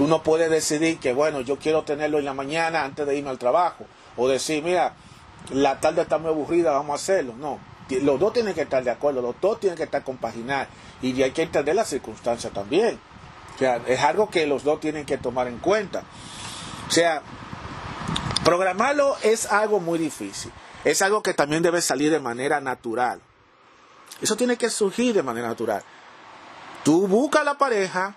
Tú 0.00 0.06
no 0.06 0.22
puedes 0.22 0.48
decidir 0.50 0.98
que, 0.98 1.12
bueno, 1.12 1.42
yo 1.42 1.58
quiero 1.58 1.82
tenerlo 1.82 2.18
en 2.18 2.24
la 2.24 2.32
mañana 2.32 2.84
antes 2.84 3.06
de 3.06 3.16
irme 3.16 3.28
al 3.28 3.36
trabajo, 3.36 3.84
o 4.16 4.28
decir, 4.28 4.62
mira, 4.62 4.94
la 5.52 5.78
tarde 5.78 6.00
está 6.00 6.16
muy 6.16 6.30
aburrida, 6.30 6.70
vamos 6.70 6.92
a 6.92 6.94
hacerlo. 6.94 7.34
No, 7.36 7.58
los 8.00 8.18
dos 8.18 8.32
tienen 8.32 8.54
que 8.54 8.62
estar 8.62 8.82
de 8.82 8.90
acuerdo, 8.90 9.20
los 9.20 9.38
dos 9.42 9.60
tienen 9.60 9.76
que 9.76 9.82
estar 9.82 10.02
compaginar 10.02 10.68
y 11.02 11.22
hay 11.22 11.32
que 11.32 11.42
entender 11.42 11.74
las 11.74 11.88
circunstancias 11.88 12.50
también. 12.50 12.98
O 13.56 13.58
sea, 13.58 13.76
es 13.86 14.00
algo 14.00 14.30
que 14.30 14.46
los 14.46 14.64
dos 14.64 14.80
tienen 14.80 15.04
que 15.04 15.18
tomar 15.18 15.48
en 15.48 15.58
cuenta. 15.58 16.02
O 16.88 16.90
sea, 16.90 17.20
Programarlo 18.42 19.18
es 19.22 19.52
algo 19.52 19.80
muy 19.80 19.98
difícil. 19.98 20.50
Es 20.82 21.02
algo 21.02 21.22
que 21.22 21.34
también 21.34 21.62
debe 21.62 21.82
salir 21.82 22.10
de 22.10 22.20
manera 22.20 22.58
natural. 22.62 23.20
Eso 24.22 24.34
tiene 24.34 24.56
que 24.56 24.70
surgir 24.70 25.14
de 25.14 25.22
manera 25.22 25.48
natural. 25.48 25.82
Tú 26.82 27.06
buscas 27.06 27.42
a 27.42 27.44
la 27.44 27.58
pareja, 27.58 28.14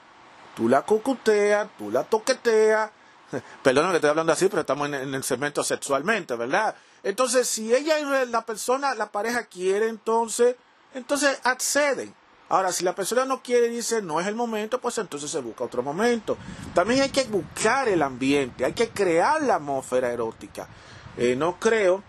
tú 0.56 0.70
la 0.70 0.84
cocuteas, 0.84 1.68
tú 1.78 1.92
la 1.92 2.04
toqueteas. 2.04 2.92
Perdón 3.64 3.90
que 3.90 3.96
estoy 3.96 4.10
hablando 4.10 4.34
así, 4.34 4.48
pero 4.48 4.62
estamos 4.62 4.88
en, 4.88 5.14
el 5.14 5.24
segmento 5.24 5.64
sexualmente, 5.64 6.36
¿verdad? 6.36 6.76
Entonces, 7.04 7.48
si 7.48 7.74
ella 7.74 8.00
y 8.00 8.26
la 8.28 8.46
persona, 8.46 8.96
la 8.96 9.12
pareja 9.12 9.44
quiere, 9.46 9.90
entonces, 9.90 10.56
entonces 10.94 11.40
acceden. 11.44 12.14
Ahora, 12.50 12.72
si 12.72 12.84
la 12.84 12.94
persona 12.94 13.26
no 13.26 13.42
quiere 13.42 13.68
y 13.68 13.70
dice 13.72 14.02
no 14.02 14.20
es 14.20 14.28
el 14.28 14.36
momento, 14.36 14.80
pues 14.80 14.98
entonces 15.00 15.32
se 15.32 15.40
busca 15.40 15.64
otro 15.64 15.82
momento. 15.82 16.38
También 16.76 17.02
hay 17.02 17.10
que 17.10 17.24
buscar 17.24 17.88
el 17.88 18.02
ambiente, 18.02 18.64
hay 18.64 18.74
que 18.74 18.90
crear 18.90 19.42
la 19.42 19.56
atmósfera 19.56 20.12
erótica. 20.12 20.68
Eh, 21.18 21.36
no 21.36 21.60
creo 21.60 22.04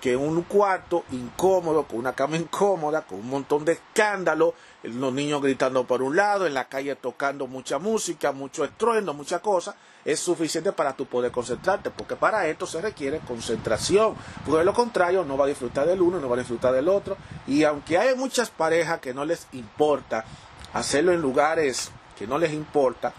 que 0.00 0.16
un 0.16 0.42
cuarto 0.42 1.04
incómodo, 1.12 1.84
con 1.86 1.98
una 1.98 2.14
cama 2.14 2.36
incómoda, 2.36 3.02
con 3.02 3.20
un 3.20 3.28
montón 3.28 3.64
de 3.64 3.72
escándalo, 3.72 4.54
los 4.82 5.12
niños 5.12 5.42
gritando 5.42 5.84
por 5.84 6.02
un 6.02 6.16
lado, 6.16 6.46
en 6.46 6.54
la 6.54 6.68
calle 6.68 6.96
tocando 6.96 7.46
mucha 7.46 7.78
música, 7.78 8.32
mucho 8.32 8.64
estruendo, 8.64 9.12
mucha 9.12 9.40
cosa, 9.40 9.74
es 10.04 10.20
suficiente 10.20 10.72
para 10.72 10.94
tú 10.94 11.06
poder 11.06 11.30
concentrarte, 11.30 11.90
porque 11.90 12.16
para 12.16 12.46
esto 12.48 12.66
se 12.66 12.80
requiere 12.80 13.20
concentración, 13.20 14.14
porque 14.44 14.58
de 14.58 14.64
lo 14.64 14.72
contrario 14.72 15.24
no 15.24 15.36
va 15.36 15.44
a 15.44 15.48
disfrutar 15.48 15.86
del 15.86 16.00
uno, 16.00 16.18
no 16.18 16.28
va 16.28 16.36
a 16.36 16.38
disfrutar 16.38 16.72
del 16.72 16.88
otro, 16.88 17.16
y 17.46 17.64
aunque 17.64 17.98
hay 17.98 18.14
muchas 18.14 18.50
parejas 18.50 19.00
que 19.00 19.12
no 19.12 19.24
les 19.24 19.46
importa 19.52 20.24
hacerlo 20.72 21.12
en 21.12 21.20
lugares 21.20 21.90
que 22.18 22.26
no 22.26 22.38
les 22.38 22.52
importa, 22.52 23.12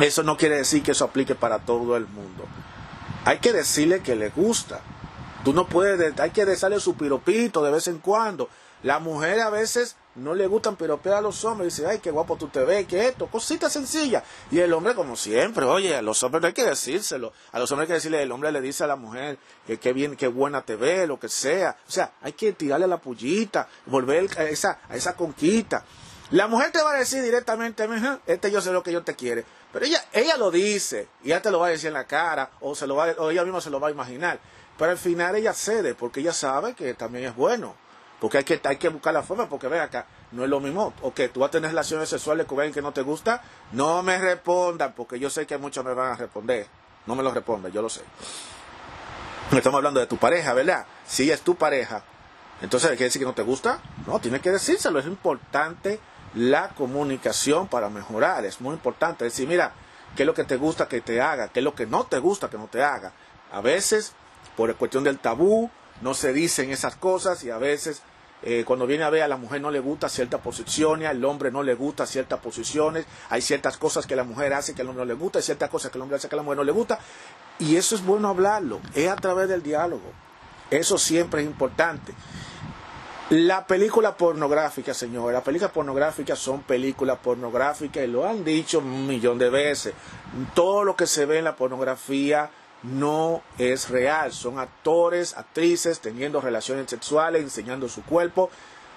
eso 0.00 0.22
no 0.22 0.36
quiere 0.36 0.56
decir 0.56 0.82
que 0.82 0.92
eso 0.92 1.04
aplique 1.04 1.34
para 1.34 1.58
todo 1.58 1.96
el 1.96 2.06
mundo. 2.06 2.44
Hay 3.24 3.38
que 3.38 3.52
decirle 3.52 4.00
que 4.00 4.16
le 4.16 4.30
gusta. 4.30 4.80
Tú 5.44 5.54
no 5.54 5.66
puedes, 5.66 6.18
hay 6.20 6.30
que 6.30 6.44
dejarle 6.44 6.80
su 6.80 6.94
piropito 6.94 7.62
de 7.62 7.70
vez 7.70 7.88
en 7.88 7.98
cuando. 7.98 8.48
La 8.82 8.98
mujer 8.98 9.40
a 9.40 9.50
veces 9.50 9.96
no 10.14 10.34
le 10.34 10.46
gustan 10.46 10.76
piropear 10.76 11.16
a 11.16 11.20
los 11.20 11.44
hombres. 11.44 11.76
Dice, 11.76 11.88
ay, 11.88 11.98
qué 11.98 12.10
guapo 12.10 12.36
tú 12.36 12.48
te 12.48 12.64
ves, 12.64 12.86
que 12.86 13.08
esto, 13.08 13.26
cosita 13.26 13.70
sencilla. 13.70 14.22
Y 14.50 14.58
el 14.58 14.72
hombre, 14.72 14.94
como 14.94 15.16
siempre, 15.16 15.64
oye, 15.64 15.96
a 15.96 16.02
los 16.02 16.22
hombres 16.22 16.42
no 16.42 16.48
hay 16.48 16.54
que 16.54 16.64
decírselo. 16.64 17.32
A 17.52 17.58
los 17.58 17.70
hombres 17.70 17.86
hay 17.86 17.88
que 17.88 17.94
decirle, 17.94 18.22
el 18.22 18.32
hombre 18.32 18.52
le 18.52 18.60
dice 18.60 18.84
a 18.84 18.86
la 18.86 18.96
mujer 18.96 19.38
que 19.66 19.78
qué 19.78 19.92
bien, 19.92 20.16
qué 20.16 20.28
buena 20.28 20.62
te 20.62 20.76
ve, 20.76 21.06
lo 21.06 21.18
que 21.18 21.28
sea. 21.28 21.76
O 21.88 21.90
sea, 21.90 22.12
hay 22.20 22.32
que 22.32 22.52
tirarle 22.52 22.86
la 22.86 22.98
pullita, 22.98 23.68
volver 23.86 24.28
a 24.38 24.44
esa, 24.44 24.80
a 24.88 24.96
esa 24.96 25.14
conquista. 25.14 25.84
La 26.30 26.46
mujer 26.46 26.70
te 26.70 26.82
va 26.82 26.92
a 26.92 26.98
decir 26.98 27.22
directamente, 27.22 27.88
este 28.26 28.50
yo 28.50 28.60
sé 28.60 28.72
lo 28.72 28.82
que 28.82 28.92
yo 28.92 29.02
te 29.02 29.16
quiere. 29.16 29.44
Pero 29.72 29.84
ella, 29.84 30.04
ella 30.12 30.36
lo 30.36 30.50
dice, 30.50 31.08
y 31.22 31.28
ella 31.28 31.42
te 31.42 31.50
lo 31.50 31.60
va 31.60 31.66
a 31.68 31.70
decir 31.70 31.88
en 31.88 31.94
la 31.94 32.04
cara, 32.04 32.50
o, 32.60 32.74
se 32.74 32.86
lo 32.86 32.96
va, 32.96 33.06
o 33.18 33.30
ella 33.30 33.44
misma 33.44 33.60
se 33.60 33.70
lo 33.70 33.80
va 33.80 33.88
a 33.88 33.90
imaginar. 33.90 34.38
Pero 34.80 34.92
al 34.92 34.98
final 34.98 35.36
ella 35.36 35.52
cede, 35.52 35.94
porque 35.94 36.20
ella 36.20 36.32
sabe 36.32 36.72
que 36.72 36.94
también 36.94 37.26
es 37.26 37.36
bueno. 37.36 37.74
Porque 38.18 38.38
hay 38.38 38.44
que, 38.44 38.58
hay 38.64 38.78
que 38.78 38.88
buscar 38.88 39.12
la 39.12 39.22
forma, 39.22 39.46
porque 39.46 39.68
ve 39.68 39.78
acá, 39.78 40.06
no 40.32 40.42
es 40.42 40.48
lo 40.48 40.58
mismo. 40.58 40.94
O 41.02 41.12
que 41.12 41.28
tú 41.28 41.40
vas 41.40 41.48
a 41.48 41.50
tener 41.50 41.68
relaciones 41.68 42.08
sexuales 42.08 42.46
con 42.46 42.58
alguien 42.58 42.72
que 42.72 42.80
no 42.80 42.90
te 42.90 43.02
gusta, 43.02 43.42
no 43.72 44.02
me 44.02 44.16
respondan, 44.16 44.94
porque 44.94 45.18
yo 45.18 45.28
sé 45.28 45.46
que 45.46 45.58
muchos 45.58 45.84
me 45.84 45.92
van 45.92 46.12
a 46.12 46.16
responder. 46.16 46.66
No 47.04 47.14
me 47.14 47.22
lo 47.22 47.30
respondan, 47.30 47.70
yo 47.70 47.82
lo 47.82 47.90
sé. 47.90 48.00
Estamos 49.52 49.76
hablando 49.76 50.00
de 50.00 50.06
tu 50.06 50.16
pareja, 50.16 50.54
¿verdad? 50.54 50.86
Si 51.06 51.30
es 51.30 51.42
tu 51.42 51.56
pareja, 51.56 52.02
entonces, 52.62 52.88
¿quiere 52.92 53.04
decir 53.04 53.20
que 53.20 53.26
no 53.26 53.34
te 53.34 53.42
gusta? 53.42 53.82
No, 54.06 54.18
tiene 54.18 54.40
que 54.40 54.50
decírselo. 54.50 54.98
Es 54.98 55.04
importante 55.04 56.00
la 56.34 56.70
comunicación 56.70 57.68
para 57.68 57.90
mejorar. 57.90 58.46
Es 58.46 58.62
muy 58.62 58.72
importante 58.72 59.24
decir, 59.24 59.46
mira, 59.46 59.74
qué 60.16 60.22
es 60.22 60.26
lo 60.26 60.32
que 60.32 60.44
te 60.44 60.56
gusta 60.56 60.88
que 60.88 61.02
te 61.02 61.20
haga, 61.20 61.48
qué 61.48 61.60
es 61.60 61.64
lo 61.64 61.74
que 61.74 61.84
no 61.84 62.04
te 62.04 62.18
gusta 62.18 62.48
que 62.48 62.56
no 62.56 62.68
te 62.68 62.82
haga. 62.82 63.12
A 63.52 63.60
veces, 63.60 64.14
por 64.56 64.74
cuestión 64.76 65.04
del 65.04 65.18
tabú, 65.18 65.70
no 66.00 66.14
se 66.14 66.32
dicen 66.32 66.70
esas 66.70 66.96
cosas 66.96 67.44
y 67.44 67.50
a 67.50 67.58
veces 67.58 68.02
eh, 68.42 68.64
cuando 68.64 68.86
viene 68.86 69.04
a 69.04 69.10
ver 69.10 69.22
a 69.22 69.28
la 69.28 69.36
mujer 69.36 69.60
no 69.60 69.70
le 69.70 69.80
gusta 69.80 70.08
ciertas 70.08 70.40
posiciones, 70.40 71.08
al 71.08 71.22
hombre 71.24 71.50
no 71.50 71.62
le 71.62 71.74
gusta 71.74 72.06
ciertas 72.06 72.40
posiciones, 72.40 73.04
hay 73.28 73.42
ciertas 73.42 73.76
cosas 73.76 74.06
que 74.06 74.16
la 74.16 74.24
mujer 74.24 74.54
hace 74.54 74.74
que 74.74 74.80
al 74.80 74.88
hombre 74.88 75.04
no 75.04 75.08
le 75.12 75.14
gusta, 75.14 75.38
hay 75.38 75.42
ciertas 75.42 75.68
cosas 75.68 75.90
que 75.90 75.98
el 75.98 76.02
hombre 76.02 76.16
hace 76.16 76.28
que 76.28 76.36
a 76.36 76.38
la 76.38 76.42
mujer 76.42 76.56
no 76.56 76.64
le 76.64 76.72
gusta, 76.72 76.98
y 77.58 77.76
eso 77.76 77.94
es 77.94 78.04
bueno 78.04 78.28
hablarlo, 78.28 78.80
es 78.94 79.08
a 79.08 79.16
través 79.16 79.48
del 79.48 79.62
diálogo, 79.62 80.12
eso 80.70 80.96
siempre 80.96 81.42
es 81.42 81.46
importante. 81.46 82.14
La 83.28 83.64
película 83.64 84.16
pornográfica, 84.16 84.92
señores, 84.92 85.34
las 85.34 85.44
películas 85.44 85.70
pornográficas 85.70 86.36
son 86.36 86.62
películas 86.62 87.18
pornográficas 87.22 88.02
y 88.02 88.08
lo 88.08 88.26
han 88.26 88.42
dicho 88.42 88.80
un 88.80 89.06
millón 89.06 89.38
de 89.38 89.48
veces. 89.50 89.94
Todo 90.52 90.82
lo 90.82 90.96
que 90.96 91.06
se 91.06 91.26
ve 91.26 91.38
en 91.38 91.44
la 91.44 91.54
pornografía 91.54 92.50
no 92.82 93.42
es 93.58 93.88
real. 93.88 94.32
Son 94.32 94.58
actores, 94.58 95.36
actrices 95.36 96.00
teniendo 96.00 96.40
relaciones 96.40 96.90
sexuales, 96.90 97.42
enseñando 97.42 97.88
su 97.88 98.02
cuerpo, 98.02 98.50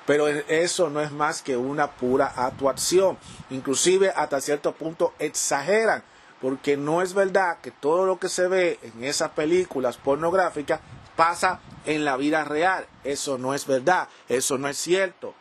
pero 0.05 0.27
eso 0.27 0.89
no 0.89 1.01
es 1.01 1.11
más 1.11 1.41
que 1.41 1.57
una 1.57 1.91
pura 1.91 2.27
actuación. 2.35 3.17
Inclusive 3.49 4.12
hasta 4.15 4.41
cierto 4.41 4.73
punto 4.73 5.13
exageran, 5.19 6.03
porque 6.41 6.75
no 6.77 7.01
es 7.01 7.13
verdad 7.13 7.60
que 7.62 7.71
todo 7.71 8.05
lo 8.05 8.19
que 8.19 8.29
se 8.29 8.47
ve 8.47 8.79
en 8.81 9.03
esas 9.03 9.31
películas 9.31 9.97
pornográficas 9.97 10.81
pasa 11.15 11.60
en 11.86 12.05
la 12.05 12.17
vida 12.17 12.43
real. 12.43 12.86
Eso 13.03 13.38
no 13.38 13.53
es 13.53 13.65
verdad, 13.65 14.08
eso 14.27 14.58
no 14.58 14.67
es 14.67 14.77
cierto. 14.77 15.34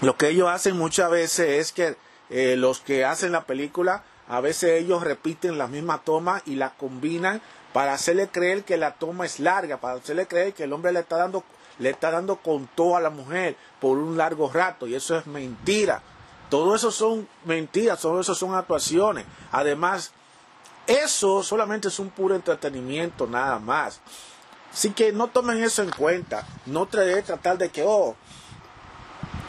Lo 0.00 0.16
que 0.16 0.28
ellos 0.28 0.48
hacen 0.48 0.76
muchas 0.76 1.10
veces 1.10 1.48
es 1.60 1.72
que 1.72 1.96
eh, 2.28 2.56
los 2.56 2.80
que 2.80 3.04
hacen 3.04 3.32
la 3.32 3.44
película, 3.44 4.02
a 4.28 4.40
veces 4.40 4.82
ellos 4.82 5.02
repiten 5.02 5.58
la 5.58 5.66
misma 5.66 6.02
toma 6.02 6.42
y 6.46 6.56
la 6.56 6.70
combinan 6.70 7.40
para 7.72 7.92
hacerle 7.92 8.28
creer 8.28 8.64
que 8.64 8.76
la 8.76 8.94
toma 8.94 9.26
es 9.26 9.38
larga, 9.38 9.78
para 9.78 9.94
hacerle 9.98 10.26
creer 10.26 10.54
que 10.54 10.64
el 10.64 10.72
hombre 10.72 10.92
le 10.92 11.00
está 11.00 11.16
dando, 11.16 11.44
le 11.78 11.90
está 11.90 12.10
dando 12.10 12.36
con 12.36 12.66
todo 12.74 12.96
a 12.96 13.00
la 13.00 13.10
mujer 13.10 13.56
por 13.80 13.98
un 13.98 14.16
largo 14.16 14.50
rato 14.50 14.86
y 14.86 14.94
eso 14.94 15.16
es 15.16 15.26
mentira. 15.26 16.02
Todo 16.48 16.74
eso 16.74 16.90
son 16.90 17.28
mentiras, 17.44 18.00
todo 18.00 18.20
eso 18.20 18.34
son 18.34 18.54
actuaciones. 18.54 19.26
Además, 19.52 20.12
eso 20.86 21.42
solamente 21.42 21.88
es 21.88 21.98
un 21.98 22.10
puro 22.10 22.34
entretenimiento 22.34 23.26
nada 23.26 23.58
más. 23.58 24.00
Así 24.72 24.90
que 24.90 25.12
no 25.12 25.28
tomen 25.28 25.62
eso 25.62 25.82
en 25.82 25.90
cuenta. 25.90 26.46
No 26.66 26.86
traté 26.86 27.22
tratar 27.22 27.58
de 27.58 27.70
que, 27.70 27.82
oh, 27.84 28.14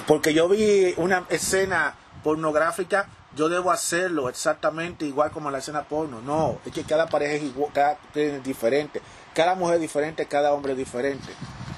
porque 0.08 0.34
yo 0.34 0.48
vi 0.48 0.94
una 0.98 1.26
escena 1.30 1.96
pornográfica, 2.24 3.10
yo 3.38 3.50
debo 3.50 3.72
hacerlo 3.72 4.30
exactamente 4.30 5.06
igual 5.06 5.32
como 5.32 5.52
la 5.52 5.60
escena 5.60 5.84
porno. 5.84 6.22
No, 6.22 6.58
es 6.66 6.74
que 6.74 6.84
cada 6.84 7.08
pareja 7.08 7.36
es, 7.36 7.44
igual, 7.44 7.72
cada, 7.72 7.98
es 8.16 8.44
diferente. 8.44 9.02
Cada 9.34 9.54
mujer 9.56 9.76
es 9.76 9.82
diferente, 9.82 10.26
cada 10.26 10.52
hombre 10.54 10.74
es 10.74 10.78
diferente. 10.78 11.30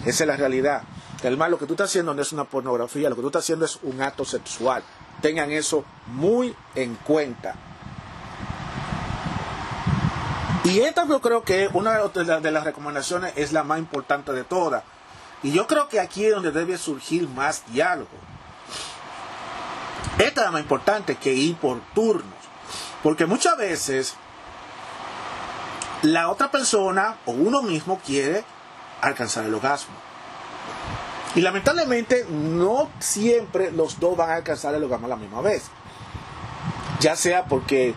Esa 0.06 0.24
es 0.24 0.28
la 0.28 0.38
realidad. 0.38 0.84
Además, 1.20 1.50
lo 1.50 1.60
que 1.60 1.66
tú 1.66 1.74
estás 1.74 1.90
haciendo 1.90 2.14
no 2.14 2.22
es 2.22 2.32
una 2.32 2.46
pornografía, 2.46 3.10
lo 3.10 3.16
que 3.16 3.22
tú 3.22 3.28
estás 3.28 3.44
haciendo 3.44 3.66
es 3.66 3.78
un 3.84 4.02
acto 4.02 4.24
sexual. 4.24 4.82
Tengan 5.22 5.52
eso 5.52 5.84
muy 6.08 6.56
en 6.76 6.96
cuenta. 6.96 7.56
Y 10.64 10.80
esta 10.80 11.06
yo 11.08 11.20
creo 11.20 11.44
que 11.44 11.70
una 11.74 12.00
de 12.00 12.52
las 12.52 12.64
recomendaciones 12.64 13.34
es 13.36 13.52
la 13.52 13.64
más 13.64 13.80
importante 13.80 14.32
de 14.32 14.46
todas. 14.46 14.84
Y 15.44 15.52
yo 15.52 15.68
creo 15.68 15.90
que 15.90 16.00
aquí 16.00 16.26
es 16.26 16.34
donde 16.34 16.52
debe 16.52 16.78
surgir 16.78 17.28
más 17.28 17.64
diálogo. 17.74 18.29
Esta 20.20 20.42
es 20.42 20.46
la 20.46 20.52
más 20.52 20.62
importante 20.62 21.16
que 21.16 21.34
ir 21.34 21.56
por 21.56 21.80
turnos. 21.96 22.36
Porque 23.02 23.26
muchas 23.26 23.58
veces 23.58 24.16
la 26.02 26.30
otra 26.30 26.52
persona 26.52 27.16
o 27.26 27.32
uno 27.32 27.62
mismo 27.62 28.00
quiere 28.06 28.44
alcanzar 29.02 29.46
el 29.46 29.54
orgasmo. 29.54 29.96
Y 31.36 31.42
lamentablemente 31.42 32.26
no 32.30 32.90
siempre 33.00 33.72
los 33.72 34.00
dos 34.00 34.18
van 34.18 34.32
a 34.32 34.36
alcanzar 34.36 34.76
el 34.76 34.84
orgasmo 34.84 35.06
a 35.06 35.10
la 35.10 35.16
misma 35.16 35.42
vez. 35.42 35.64
Ya 37.00 37.16
sea 37.16 37.46
porque 37.46 37.96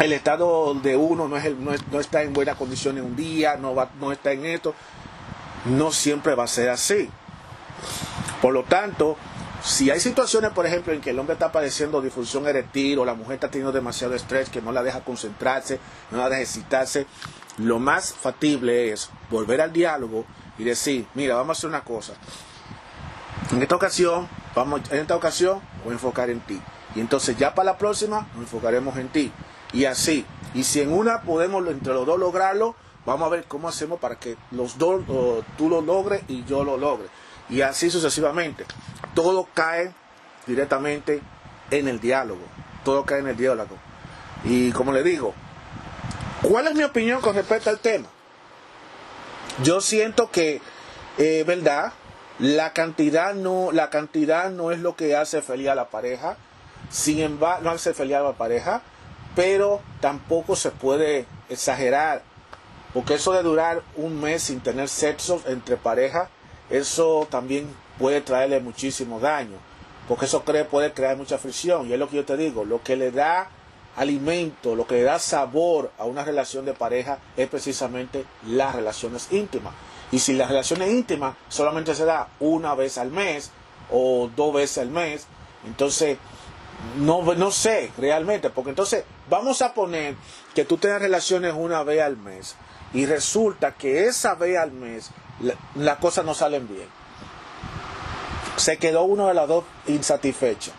el 0.00 0.12
estado 0.12 0.74
de 0.74 0.96
uno 0.96 1.28
no, 1.28 1.36
es 1.36 1.44
el, 1.44 1.62
no, 1.62 2.00
está 2.00 2.22
en 2.22 2.32
buena 2.32 2.56
condición 2.56 2.98
en 2.98 3.04
un 3.04 3.16
día, 3.16 3.56
no, 3.56 3.74
va, 3.74 3.90
no 4.00 4.12
está 4.12 4.32
en 4.32 4.44
esto, 4.44 4.74
no 5.66 5.92
siempre 5.92 6.34
va 6.34 6.44
a 6.44 6.48
ser 6.48 6.70
así. 6.70 7.08
Por 8.42 8.52
lo 8.52 8.64
tanto, 8.64 9.16
si 9.66 9.90
hay 9.90 9.98
situaciones, 9.98 10.52
por 10.52 10.64
ejemplo, 10.64 10.92
en 10.92 11.00
que 11.00 11.10
el 11.10 11.18
hombre 11.18 11.32
está 11.32 11.50
padeciendo 11.50 12.00
disfunción 12.00 12.46
eréctil 12.46 13.00
o 13.00 13.04
la 13.04 13.14
mujer 13.14 13.34
está 13.34 13.50
teniendo 13.50 13.72
demasiado 13.72 14.14
estrés 14.14 14.48
que 14.48 14.62
no 14.62 14.70
la 14.70 14.84
deja 14.84 15.00
concentrarse, 15.00 15.80
no 16.12 16.18
la 16.18 16.28
deja 16.28 16.42
excitarse, 16.42 17.06
lo 17.58 17.80
más 17.80 18.14
factible 18.14 18.92
es 18.92 19.10
volver 19.28 19.60
al 19.60 19.72
diálogo 19.72 20.24
y 20.56 20.62
decir, 20.62 21.06
mira, 21.14 21.34
vamos 21.34 21.56
a 21.56 21.58
hacer 21.58 21.70
una 21.70 21.82
cosa. 21.82 22.12
En 23.50 23.60
esta 23.60 23.74
ocasión, 23.74 24.28
vamos, 24.54 24.82
en 24.90 25.00
esta 25.00 25.16
ocasión 25.16 25.60
voy 25.82 25.90
a 25.90 25.94
enfocar 25.94 26.30
en 26.30 26.40
ti. 26.40 26.60
Y 26.94 27.00
entonces 27.00 27.36
ya 27.36 27.54
para 27.54 27.72
la 27.72 27.78
próxima 27.78 28.28
nos 28.34 28.42
enfocaremos 28.42 28.96
en 28.98 29.08
ti 29.08 29.32
y 29.72 29.86
así. 29.86 30.24
Y 30.54 30.62
si 30.62 30.80
en 30.80 30.92
una 30.92 31.22
podemos 31.22 31.66
entre 31.66 31.92
los 31.92 32.06
dos 32.06 32.20
lograrlo, 32.20 32.76
vamos 33.04 33.26
a 33.26 33.30
ver 33.30 33.44
cómo 33.44 33.68
hacemos 33.68 33.98
para 33.98 34.14
que 34.16 34.36
los 34.52 34.78
dos, 34.78 35.02
tú 35.58 35.68
lo 35.68 35.80
logres 35.80 36.22
y 36.28 36.44
yo 36.44 36.62
lo 36.62 36.76
logre. 36.76 37.08
Y 37.48 37.60
así 37.62 37.90
sucesivamente. 37.90 38.64
Todo 39.14 39.48
cae 39.54 39.92
directamente 40.46 41.20
en 41.70 41.88
el 41.88 42.00
diálogo. 42.00 42.42
Todo 42.84 43.04
cae 43.04 43.20
en 43.20 43.28
el 43.28 43.36
diálogo. 43.36 43.76
Y 44.44 44.72
como 44.72 44.92
le 44.92 45.02
digo, 45.02 45.34
¿cuál 46.42 46.66
es 46.68 46.74
mi 46.74 46.84
opinión 46.84 47.20
con 47.20 47.34
respecto 47.34 47.70
al 47.70 47.78
tema? 47.78 48.08
Yo 49.62 49.80
siento 49.80 50.30
que, 50.30 50.60
eh, 51.18 51.44
¿verdad? 51.46 51.92
La 52.38 52.72
cantidad 52.72 53.34
no, 53.34 53.70
la 53.72 53.90
cantidad 53.90 54.50
no 54.50 54.70
es 54.70 54.80
lo 54.80 54.94
que 54.96 55.16
hace 55.16 55.40
feliz 55.40 55.68
a 55.68 55.74
la 55.74 55.88
pareja. 55.88 56.36
Sin 56.90 57.20
embargo, 57.20 57.62
no 57.64 57.70
hace 57.70 57.94
feliz 57.94 58.16
a 58.16 58.20
la 58.20 58.32
pareja 58.34 58.82
pero 59.36 59.82
tampoco 60.00 60.56
se 60.56 60.70
puede 60.70 61.26
exagerar, 61.48 62.22
porque 62.94 63.14
eso 63.14 63.34
de 63.34 63.42
durar 63.42 63.82
un 63.94 64.20
mes 64.20 64.42
sin 64.44 64.60
tener 64.60 64.88
sexo 64.88 65.40
entre 65.46 65.76
parejas, 65.76 66.28
eso 66.70 67.26
también 67.30 67.68
puede 67.98 68.20
traerle 68.20 68.60
muchísimo 68.60 69.20
daño, 69.20 69.56
porque 70.08 70.26
eso 70.26 70.42
puede 70.42 70.92
crear 70.92 71.16
mucha 71.16 71.38
fricción, 71.38 71.88
y 71.88 71.92
es 71.92 71.98
lo 71.98 72.08
que 72.08 72.16
yo 72.16 72.24
te 72.24 72.36
digo, 72.36 72.64
lo 72.64 72.82
que 72.82 72.96
le 72.96 73.10
da 73.10 73.50
alimento, 73.96 74.74
lo 74.74 74.86
que 74.86 74.96
le 74.96 75.02
da 75.02 75.18
sabor 75.18 75.90
a 75.98 76.04
una 76.04 76.22
relación 76.22 76.64
de 76.64 76.74
pareja 76.74 77.18
es 77.36 77.48
precisamente 77.48 78.24
las 78.46 78.74
relaciones 78.74 79.32
íntimas. 79.32 79.72
Y 80.12 80.18
si 80.18 80.34
las 80.34 80.48
relaciones 80.48 80.90
íntimas 80.90 81.34
solamente 81.48 81.94
se 81.94 82.04
da 82.04 82.28
una 82.38 82.74
vez 82.74 82.98
al 82.98 83.10
mes 83.10 83.50
o 83.90 84.30
dos 84.36 84.54
veces 84.54 84.78
al 84.78 84.90
mes, 84.90 85.26
entonces 85.66 86.18
no, 86.98 87.22
no 87.22 87.50
sé 87.50 87.90
realmente, 87.96 88.50
porque 88.50 88.70
entonces 88.70 89.04
vamos 89.28 89.62
a 89.62 89.74
poner 89.74 90.16
que 90.54 90.64
tú 90.64 90.76
tengas 90.78 91.00
relaciones 91.02 91.54
una 91.56 91.82
vez 91.82 92.02
al 92.02 92.16
mes 92.16 92.56
y 92.92 93.06
resulta 93.06 93.72
que 93.72 94.06
esa 94.06 94.34
vez 94.34 94.58
al 94.58 94.72
mes 94.72 95.10
las 95.74 95.98
cosas 95.98 96.24
no 96.24 96.34
salen 96.34 96.68
bien. 96.68 96.88
Se 98.56 98.78
quedó 98.78 99.02
uno 99.02 99.28
de 99.28 99.34
las 99.34 99.48
dos 99.48 99.64
insatisfecha. 99.86 100.72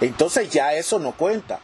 Entonces 0.00 0.50
ya 0.50 0.74
eso 0.74 0.98
no 0.98 1.12
cuenta. 1.12 1.60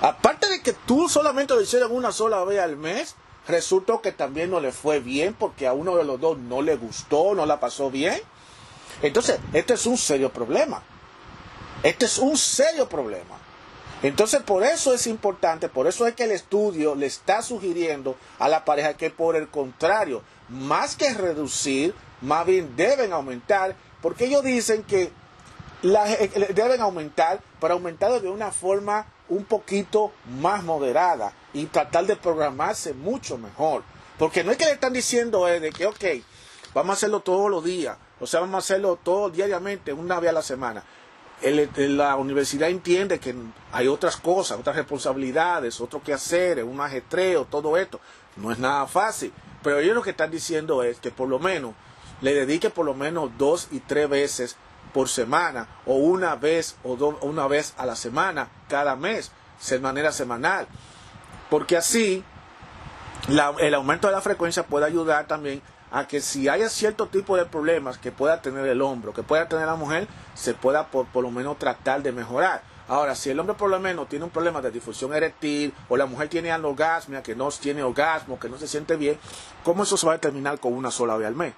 Aparte 0.00 0.48
de 0.48 0.62
que 0.62 0.72
tú 0.72 1.08
solamente 1.08 1.54
lo 1.54 1.60
hicieron 1.60 1.92
una 1.92 2.12
sola 2.12 2.44
vez 2.44 2.60
al 2.60 2.76
mes, 2.76 3.16
resultó 3.46 4.00
que 4.00 4.12
también 4.12 4.50
no 4.50 4.60
le 4.60 4.72
fue 4.72 5.00
bien 5.00 5.34
porque 5.34 5.66
a 5.66 5.72
uno 5.72 5.96
de 5.96 6.04
los 6.04 6.20
dos 6.20 6.38
no 6.38 6.62
le 6.62 6.76
gustó, 6.76 7.34
no 7.34 7.46
la 7.46 7.60
pasó 7.60 7.90
bien. 7.90 8.20
Entonces, 9.02 9.38
este 9.52 9.74
es 9.74 9.86
un 9.86 9.98
serio 9.98 10.32
problema. 10.32 10.82
Este 11.82 12.06
es 12.06 12.18
un 12.18 12.36
serio 12.36 12.88
problema. 12.88 13.36
Entonces, 14.02 14.42
por 14.42 14.64
eso 14.64 14.92
es 14.94 15.06
importante, 15.06 15.68
por 15.68 15.86
eso 15.86 16.06
es 16.06 16.14
que 16.14 16.24
el 16.24 16.32
estudio 16.32 16.96
le 16.96 17.06
está 17.06 17.40
sugiriendo 17.40 18.16
a 18.40 18.48
la 18.48 18.64
pareja 18.64 18.94
que 18.94 19.10
por 19.10 19.36
el 19.36 19.48
contrario, 19.48 20.22
más 20.48 20.96
que 20.96 21.14
reducir, 21.14 21.94
más 22.20 22.44
bien 22.44 22.74
deben 22.74 23.12
aumentar, 23.12 23.76
porque 24.00 24.24
ellos 24.24 24.42
dicen 24.42 24.82
que 24.82 25.12
eh, 25.82 26.52
deben 26.54 26.80
aumentar, 26.80 27.40
pero 27.60 27.74
aumentar 27.74 28.20
de 28.20 28.28
una 28.28 28.50
forma 28.50 29.06
un 29.28 29.44
poquito 29.44 30.12
más 30.40 30.64
moderada 30.64 31.32
y 31.54 31.66
tratar 31.66 32.06
de 32.06 32.16
programarse 32.16 32.94
mucho 32.94 33.38
mejor. 33.38 33.84
Porque 34.18 34.42
no 34.42 34.50
es 34.50 34.58
que 34.58 34.64
le 34.64 34.72
están 34.72 34.92
diciendo 34.92 35.46
es 35.46 35.62
de 35.62 35.70
que, 35.70 35.86
ok, 35.86 36.04
vamos 36.74 36.90
a 36.90 36.92
hacerlo 36.94 37.20
todos 37.20 37.50
los 37.50 37.64
días, 37.64 37.96
o 38.20 38.26
sea, 38.26 38.40
vamos 38.40 38.56
a 38.56 38.58
hacerlo 38.58 38.98
todo 39.02 39.30
diariamente, 39.30 39.92
una 39.92 40.18
vez 40.20 40.30
a 40.30 40.34
la 40.34 40.42
semana. 40.42 40.84
La 41.42 42.16
universidad 42.16 42.68
entiende 42.68 43.18
que 43.18 43.34
hay 43.72 43.88
otras 43.88 44.16
cosas, 44.16 44.58
otras 44.58 44.76
responsabilidades, 44.76 45.80
otro 45.80 46.02
que 46.02 46.12
hacer, 46.12 46.62
un 46.64 46.80
ajetreo, 46.80 47.44
todo 47.44 47.76
esto. 47.76 48.00
No 48.36 48.52
es 48.52 48.58
nada 48.58 48.86
fácil. 48.86 49.32
Pero 49.62 49.78
ellos 49.78 49.94
lo 49.94 50.02
que 50.02 50.10
están 50.10 50.30
diciendo 50.30 50.82
es 50.82 50.98
que 50.98 51.10
por 51.10 51.28
lo 51.28 51.38
menos 51.38 51.74
le 52.20 52.34
dedique 52.34 52.70
por 52.70 52.86
lo 52.86 52.94
menos 52.94 53.30
dos 53.36 53.68
y 53.70 53.80
tres 53.80 54.08
veces 54.08 54.56
por 54.92 55.08
semana 55.08 55.68
o 55.86 55.94
una 55.94 56.36
vez 56.36 56.76
o 56.84 56.94
una 57.22 57.46
vez 57.46 57.74
a 57.76 57.86
la 57.86 57.96
semana 57.96 58.48
cada 58.68 58.96
mes, 58.96 59.32
de 59.68 59.78
manera 59.78 60.12
semanal. 60.12 60.66
Porque 61.50 61.76
así 61.76 62.24
el 63.28 63.74
aumento 63.74 64.08
de 64.08 64.12
la 64.12 64.20
frecuencia 64.20 64.64
puede 64.64 64.86
ayudar 64.86 65.26
también 65.26 65.62
a 65.92 66.08
que 66.08 66.22
si 66.22 66.48
haya 66.48 66.70
cierto 66.70 67.06
tipo 67.08 67.36
de 67.36 67.44
problemas 67.44 67.98
que 67.98 68.10
pueda 68.10 68.40
tener 68.40 68.66
el 68.66 68.80
hombro, 68.80 69.12
que 69.12 69.22
pueda 69.22 69.46
tener 69.46 69.66
la 69.66 69.76
mujer, 69.76 70.08
se 70.34 70.54
pueda 70.54 70.86
por, 70.86 71.06
lo 71.14 71.30
menos 71.30 71.58
tratar 71.58 72.02
de 72.02 72.12
mejorar. 72.12 72.62
Ahora, 72.88 73.14
si 73.14 73.28
el 73.28 73.38
hombre 73.38 73.54
por 73.54 73.68
lo 73.68 73.78
menos 73.78 74.08
tiene 74.08 74.24
un 74.24 74.30
problema 74.30 74.62
de 74.62 74.70
difusión 74.70 75.14
eréctil 75.14 75.72
o 75.90 75.96
la 75.98 76.06
mujer 76.06 76.28
tiene 76.28 76.50
anorgasmia, 76.50 77.22
que 77.22 77.36
no 77.36 77.50
tiene 77.50 77.82
orgasmo, 77.82 78.40
que 78.40 78.48
no 78.48 78.58
se 78.58 78.66
siente 78.66 78.96
bien, 78.96 79.18
¿cómo 79.64 79.82
eso 79.82 79.98
se 79.98 80.06
va 80.06 80.12
a 80.12 80.16
determinar 80.16 80.58
con 80.58 80.72
una 80.72 80.90
sola 80.90 81.16
vez 81.16 81.28
al 81.28 81.36
mes? 81.36 81.52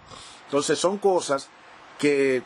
Entonces 0.47 0.81
son 0.81 0.99
cosas 0.99 1.49
que 1.99 2.43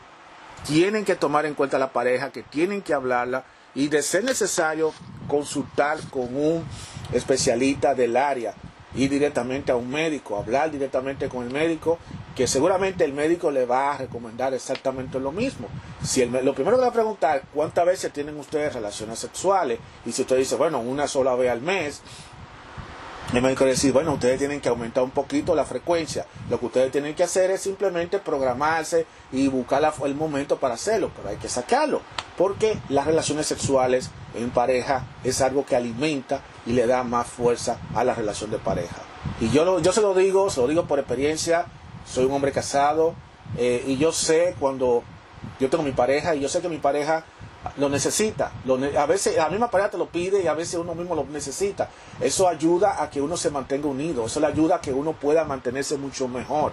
tienen 0.67 1.05
que 1.05 1.15
tomar 1.15 1.47
en 1.47 1.55
cuenta 1.55 1.79
la 1.79 1.91
pareja, 1.91 2.31
que 2.31 2.43
tienen 2.43 2.83
que 2.83 2.93
hablarla 2.93 3.45
y 3.73 3.87
de 3.87 4.03
ser 4.03 4.23
necesario 4.23 4.93
consultar 5.27 5.97
con 6.11 6.35
un 6.35 6.65
especialista 7.11 7.95
del 7.95 8.15
área, 8.15 8.53
ir 8.95 9.09
directamente 9.09 9.71
a 9.71 9.75
un 9.75 9.89
médico, 9.89 10.37
hablar 10.37 10.71
directamente 10.71 11.29
con 11.29 11.45
el 11.45 11.53
médico, 11.53 11.99
que 12.35 12.47
seguramente 12.47 13.03
el 13.03 13.13
médico 13.13 13.51
le 13.51 13.65
va 13.65 13.93
a 13.93 13.97
recomendar 13.97 14.53
exactamente 14.53 15.19
lo 15.19 15.31
mismo. 15.31 15.67
Si 16.03 16.25
lo 16.25 16.53
primero 16.53 16.77
que 16.77 16.83
va 16.83 16.87
a 16.87 16.93
preguntar, 16.93 17.43
¿cuántas 17.53 17.85
veces 17.85 18.13
tienen 18.13 18.37
ustedes 18.37 18.73
relaciones 18.73 19.19
sexuales? 19.19 19.79
Y 20.05 20.11
si 20.11 20.21
usted 20.21 20.37
dice, 20.37 20.55
bueno, 20.55 20.79
una 20.79 21.07
sola 21.07 21.35
vez 21.35 21.51
al 21.51 21.61
mes, 21.61 22.01
el 23.33 23.43
médico 23.43 23.63
decir, 23.63 23.93
bueno, 23.93 24.13
ustedes 24.13 24.39
tienen 24.39 24.59
que 24.59 24.69
aumentar 24.69 25.03
un 25.03 25.11
poquito 25.11 25.53
la 25.53 25.63
frecuencia. 25.63 26.25
Lo 26.49 26.59
que 26.59 26.65
ustedes 26.65 26.91
tienen 26.91 27.13
que 27.13 27.23
hacer 27.23 27.51
es 27.51 27.61
simplemente 27.61 28.17
programarse 28.17 29.05
y 29.31 29.47
buscar 29.47 29.93
el 30.03 30.15
momento 30.15 30.57
para 30.57 30.73
hacerlo, 30.73 31.11
pero 31.15 31.29
hay 31.29 31.37
que 31.37 31.47
sacarlo, 31.47 32.01
porque 32.37 32.77
las 32.89 33.05
relaciones 33.05 33.45
sexuales 33.45 34.09
en 34.33 34.49
pareja 34.49 35.05
es 35.23 35.41
algo 35.41 35.65
que 35.65 35.75
alimenta 35.75 36.41
y 36.65 36.73
le 36.73 36.87
da 36.87 37.03
más 37.03 37.27
fuerza 37.27 37.77
a 37.93 38.03
la 38.03 38.15
relación 38.15 38.49
de 38.49 38.57
pareja. 38.57 38.97
Y 39.39 39.49
yo, 39.51 39.79
yo 39.79 39.91
se 39.91 40.01
lo 40.01 40.15
digo, 40.15 40.49
se 40.49 40.61
lo 40.61 40.67
digo 40.67 40.85
por 40.85 40.97
experiencia, 40.97 41.65
soy 42.05 42.25
un 42.25 42.31
hombre 42.31 42.51
casado 42.51 43.13
eh, 43.57 43.83
y 43.85 43.97
yo 43.97 44.11
sé 44.11 44.55
cuando 44.59 45.03
yo 45.59 45.69
tengo 45.69 45.83
mi 45.83 45.91
pareja 45.91 46.35
y 46.35 46.39
yo 46.39 46.49
sé 46.49 46.61
que 46.61 46.69
mi 46.69 46.77
pareja 46.77 47.25
lo 47.77 47.89
necesita. 47.89 48.51
a 48.97 49.05
veces 49.05 49.35
la 49.35 49.49
misma 49.49 49.69
pareja 49.69 49.91
te 49.91 49.97
lo 49.97 50.07
pide 50.07 50.41
y 50.41 50.47
a 50.47 50.53
veces 50.53 50.75
uno 50.75 50.95
mismo 50.95 51.15
lo 51.15 51.25
necesita. 51.25 51.89
Eso 52.19 52.47
ayuda 52.47 53.01
a 53.01 53.09
que 53.09 53.21
uno 53.21 53.37
se 53.37 53.49
mantenga 53.49 53.87
unido, 53.87 54.25
eso 54.25 54.39
le 54.39 54.47
ayuda 54.47 54.77
a 54.77 54.81
que 54.81 54.93
uno 54.93 55.13
pueda 55.13 55.43
mantenerse 55.43 55.97
mucho 55.97 56.27
mejor. 56.27 56.71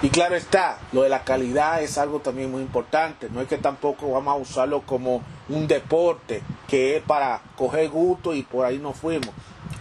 Y 0.00 0.10
claro 0.10 0.36
está, 0.36 0.78
lo 0.92 1.02
de 1.02 1.08
la 1.08 1.24
calidad 1.24 1.82
es 1.82 1.98
algo 1.98 2.20
también 2.20 2.52
muy 2.52 2.62
importante. 2.62 3.28
No 3.30 3.40
es 3.40 3.48
que 3.48 3.58
tampoco 3.58 4.12
vamos 4.12 4.32
a 4.32 4.36
usarlo 4.36 4.82
como 4.82 5.22
un 5.48 5.66
deporte 5.66 6.42
que 6.68 6.96
es 6.96 7.02
para 7.02 7.42
coger 7.56 7.88
gusto 7.88 8.32
y 8.32 8.42
por 8.42 8.64
ahí 8.64 8.78
nos 8.78 8.96
fuimos. 8.96 9.30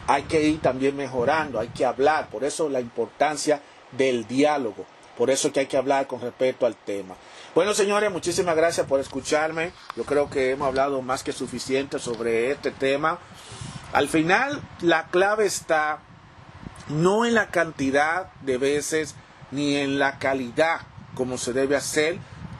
Hay 0.07 0.23
que 0.23 0.41
ir 0.41 0.59
también 0.59 0.95
mejorando, 0.95 1.59
hay 1.59 1.67
que 1.67 1.85
hablar. 1.85 2.29
Por 2.29 2.43
eso 2.43 2.67
la 2.67 2.81
importancia 2.81 3.61
del 3.91 4.27
diálogo. 4.27 4.85
Por 5.15 5.29
eso 5.29 5.47
es 5.47 5.53
que 5.53 5.59
hay 5.61 5.65
que 5.67 5.77
hablar 5.77 6.07
con 6.07 6.19
respecto 6.19 6.65
al 6.65 6.75
tema. 6.75 7.15
Bueno, 7.57 7.73
señores, 7.73 8.11
muchísimas 8.11 8.55
gracias 8.55 8.85
por 8.85 8.99
escucharme. 8.99 9.71
Yo 9.95 10.03
creo 10.03 10.29
que 10.29 10.51
hemos 10.51 10.67
hablado 10.67 11.01
más 11.01 11.23
que 11.23 11.31
suficiente 11.31 11.97
sobre 11.97 12.51
este 12.51 12.69
tema. 12.69 13.17
Al 13.93 14.07
final, 14.07 14.61
la 14.81 15.07
clave 15.07 15.47
está 15.47 15.97
no 16.87 17.25
en 17.25 17.33
la 17.33 17.47
cantidad 17.47 18.31
de 18.43 18.59
veces 18.59 19.15
ni 19.49 19.75
en 19.75 19.97
la 19.97 20.19
calidad 20.19 20.81
como 21.15 21.39
se 21.39 21.51
debe 21.51 21.75
hacer. 21.75 22.19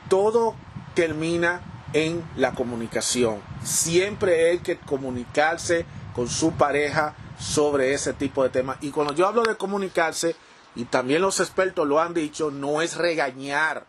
Todo 0.10 0.56
termina 0.96 1.62
en 1.94 2.28
la 2.36 2.54
comunicación. 2.54 3.40
Siempre 3.64 4.50
hay 4.50 4.58
que 4.58 4.80
comunicarse 4.80 5.86
con 6.16 6.28
su 6.28 6.54
pareja 6.54 7.14
sobre 7.38 7.94
ese 7.94 8.14
tipo 8.14 8.42
de 8.42 8.50
temas. 8.50 8.80
Y 8.82 8.90
cuando 8.90 9.14
yo 9.14 9.28
hablo 9.28 9.44
de 9.44 9.58
comunicarse, 9.58 10.36
y 10.76 10.86
también 10.86 11.22
los 11.22 11.40
expertos 11.40 11.88
lo 11.88 12.00
han 12.00 12.16
dicho, 12.16 12.50
no 12.50 12.82
es 12.82 12.98
regañar 12.98 13.86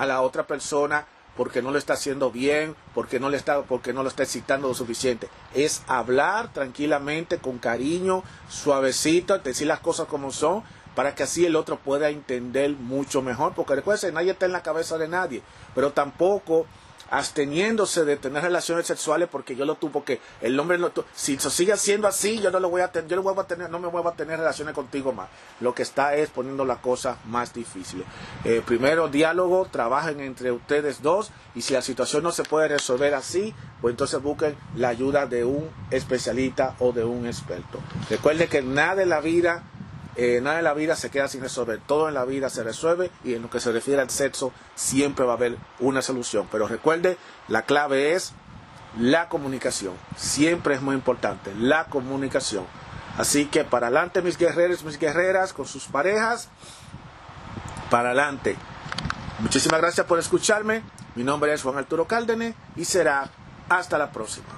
a 0.00 0.06
la 0.06 0.22
otra 0.22 0.46
persona 0.46 1.04
porque 1.36 1.60
no 1.60 1.70
lo 1.70 1.78
está 1.78 1.92
haciendo 1.92 2.30
bien, 2.30 2.74
porque 2.94 3.20
no, 3.20 3.28
le 3.28 3.36
está, 3.36 3.62
porque 3.62 3.92
no 3.92 4.02
lo 4.02 4.08
está 4.08 4.22
excitando 4.22 4.66
lo 4.66 4.74
suficiente. 4.74 5.28
Es 5.54 5.82
hablar 5.88 6.52
tranquilamente, 6.54 7.36
con 7.36 7.58
cariño, 7.58 8.24
suavecito, 8.48 9.38
decir 9.38 9.66
las 9.66 9.80
cosas 9.80 10.06
como 10.06 10.32
son, 10.32 10.62
para 10.94 11.14
que 11.14 11.22
así 11.22 11.44
el 11.44 11.54
otro 11.54 11.78
pueda 11.78 12.08
entender 12.08 12.70
mucho 12.70 13.20
mejor. 13.20 13.52
Porque 13.54 13.74
recuerden, 13.74 14.14
nadie 14.14 14.32
está 14.32 14.46
en 14.46 14.52
la 14.52 14.62
cabeza 14.62 14.96
de 14.96 15.08
nadie, 15.08 15.42
pero 15.74 15.92
tampoco 15.92 16.66
absteniéndose 17.10 18.04
de 18.04 18.16
tener 18.16 18.42
relaciones 18.42 18.86
sexuales 18.86 19.28
porque 19.30 19.56
yo 19.56 19.64
lo 19.64 19.74
tuve, 19.74 19.92
porque 19.92 20.20
el 20.40 20.58
hombre 20.58 20.78
no 20.78 20.90
si 21.14 21.38
se 21.38 21.50
sigue 21.50 21.76
siendo 21.76 22.08
así, 22.08 22.40
yo 22.40 22.50
no 22.50 22.60
lo 22.60 22.70
voy 22.70 22.82
a 22.82 22.92
tener, 22.92 23.10
yo 23.10 23.22
voy 23.22 23.34
a 23.36 23.44
tener, 23.44 23.68
no 23.70 23.78
me 23.78 23.88
voy 23.88 24.02
a 24.06 24.12
tener 24.12 24.38
relaciones 24.38 24.74
contigo 24.74 25.12
más. 25.12 25.28
Lo 25.60 25.74
que 25.74 25.82
está 25.82 26.14
es 26.14 26.30
poniendo 26.30 26.64
la 26.64 26.80
cosa 26.80 27.18
más 27.26 27.52
difícil. 27.52 28.04
Eh, 28.44 28.62
primero 28.64 29.08
diálogo, 29.08 29.66
trabajen 29.70 30.20
entre 30.20 30.52
ustedes 30.52 31.02
dos 31.02 31.30
y 31.54 31.62
si 31.62 31.74
la 31.74 31.82
situación 31.82 32.22
no 32.22 32.32
se 32.32 32.44
puede 32.44 32.68
resolver 32.68 33.14
así, 33.14 33.54
pues 33.80 33.92
entonces 33.92 34.22
busquen 34.22 34.56
la 34.76 34.88
ayuda 34.88 35.26
de 35.26 35.44
un 35.44 35.68
especialista 35.90 36.76
o 36.78 36.92
de 36.92 37.04
un 37.04 37.26
experto. 37.26 37.80
Recuerden 38.08 38.48
que 38.48 38.62
nada 38.62 39.02
en 39.02 39.08
la 39.08 39.20
vida 39.20 39.64
eh, 40.22 40.38
nada 40.42 40.58
en 40.58 40.64
la 40.64 40.74
vida 40.74 40.96
se 40.96 41.08
queda 41.08 41.28
sin 41.28 41.40
resolver, 41.40 41.80
todo 41.86 42.06
en 42.06 42.12
la 42.12 42.26
vida 42.26 42.50
se 42.50 42.62
resuelve 42.62 43.10
y 43.24 43.32
en 43.32 43.40
lo 43.40 43.48
que 43.48 43.58
se 43.58 43.72
refiere 43.72 44.02
al 44.02 44.10
sexo 44.10 44.52
siempre 44.74 45.24
va 45.24 45.32
a 45.32 45.36
haber 45.36 45.56
una 45.78 46.02
solución. 46.02 46.46
Pero 46.52 46.68
recuerde, 46.68 47.16
la 47.48 47.62
clave 47.62 48.12
es 48.12 48.34
la 48.98 49.30
comunicación, 49.30 49.94
siempre 50.18 50.74
es 50.74 50.82
muy 50.82 50.94
importante, 50.94 51.54
la 51.54 51.86
comunicación. 51.86 52.66
Así 53.16 53.46
que 53.46 53.64
para 53.64 53.86
adelante 53.86 54.20
mis 54.20 54.36
guerreros, 54.36 54.84
mis 54.84 54.98
guerreras, 54.98 55.54
con 55.54 55.64
sus 55.64 55.86
parejas, 55.86 56.50
para 57.88 58.10
adelante. 58.10 58.56
Muchísimas 59.38 59.80
gracias 59.80 60.06
por 60.06 60.18
escucharme. 60.18 60.82
Mi 61.14 61.24
nombre 61.24 61.50
es 61.54 61.62
Juan 61.62 61.78
Arturo 61.78 62.06
Cáldene 62.06 62.54
y 62.76 62.84
será 62.84 63.30
hasta 63.70 63.96
la 63.96 64.12
próxima. 64.12 64.48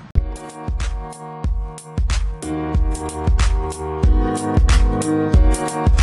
Música 5.12 6.01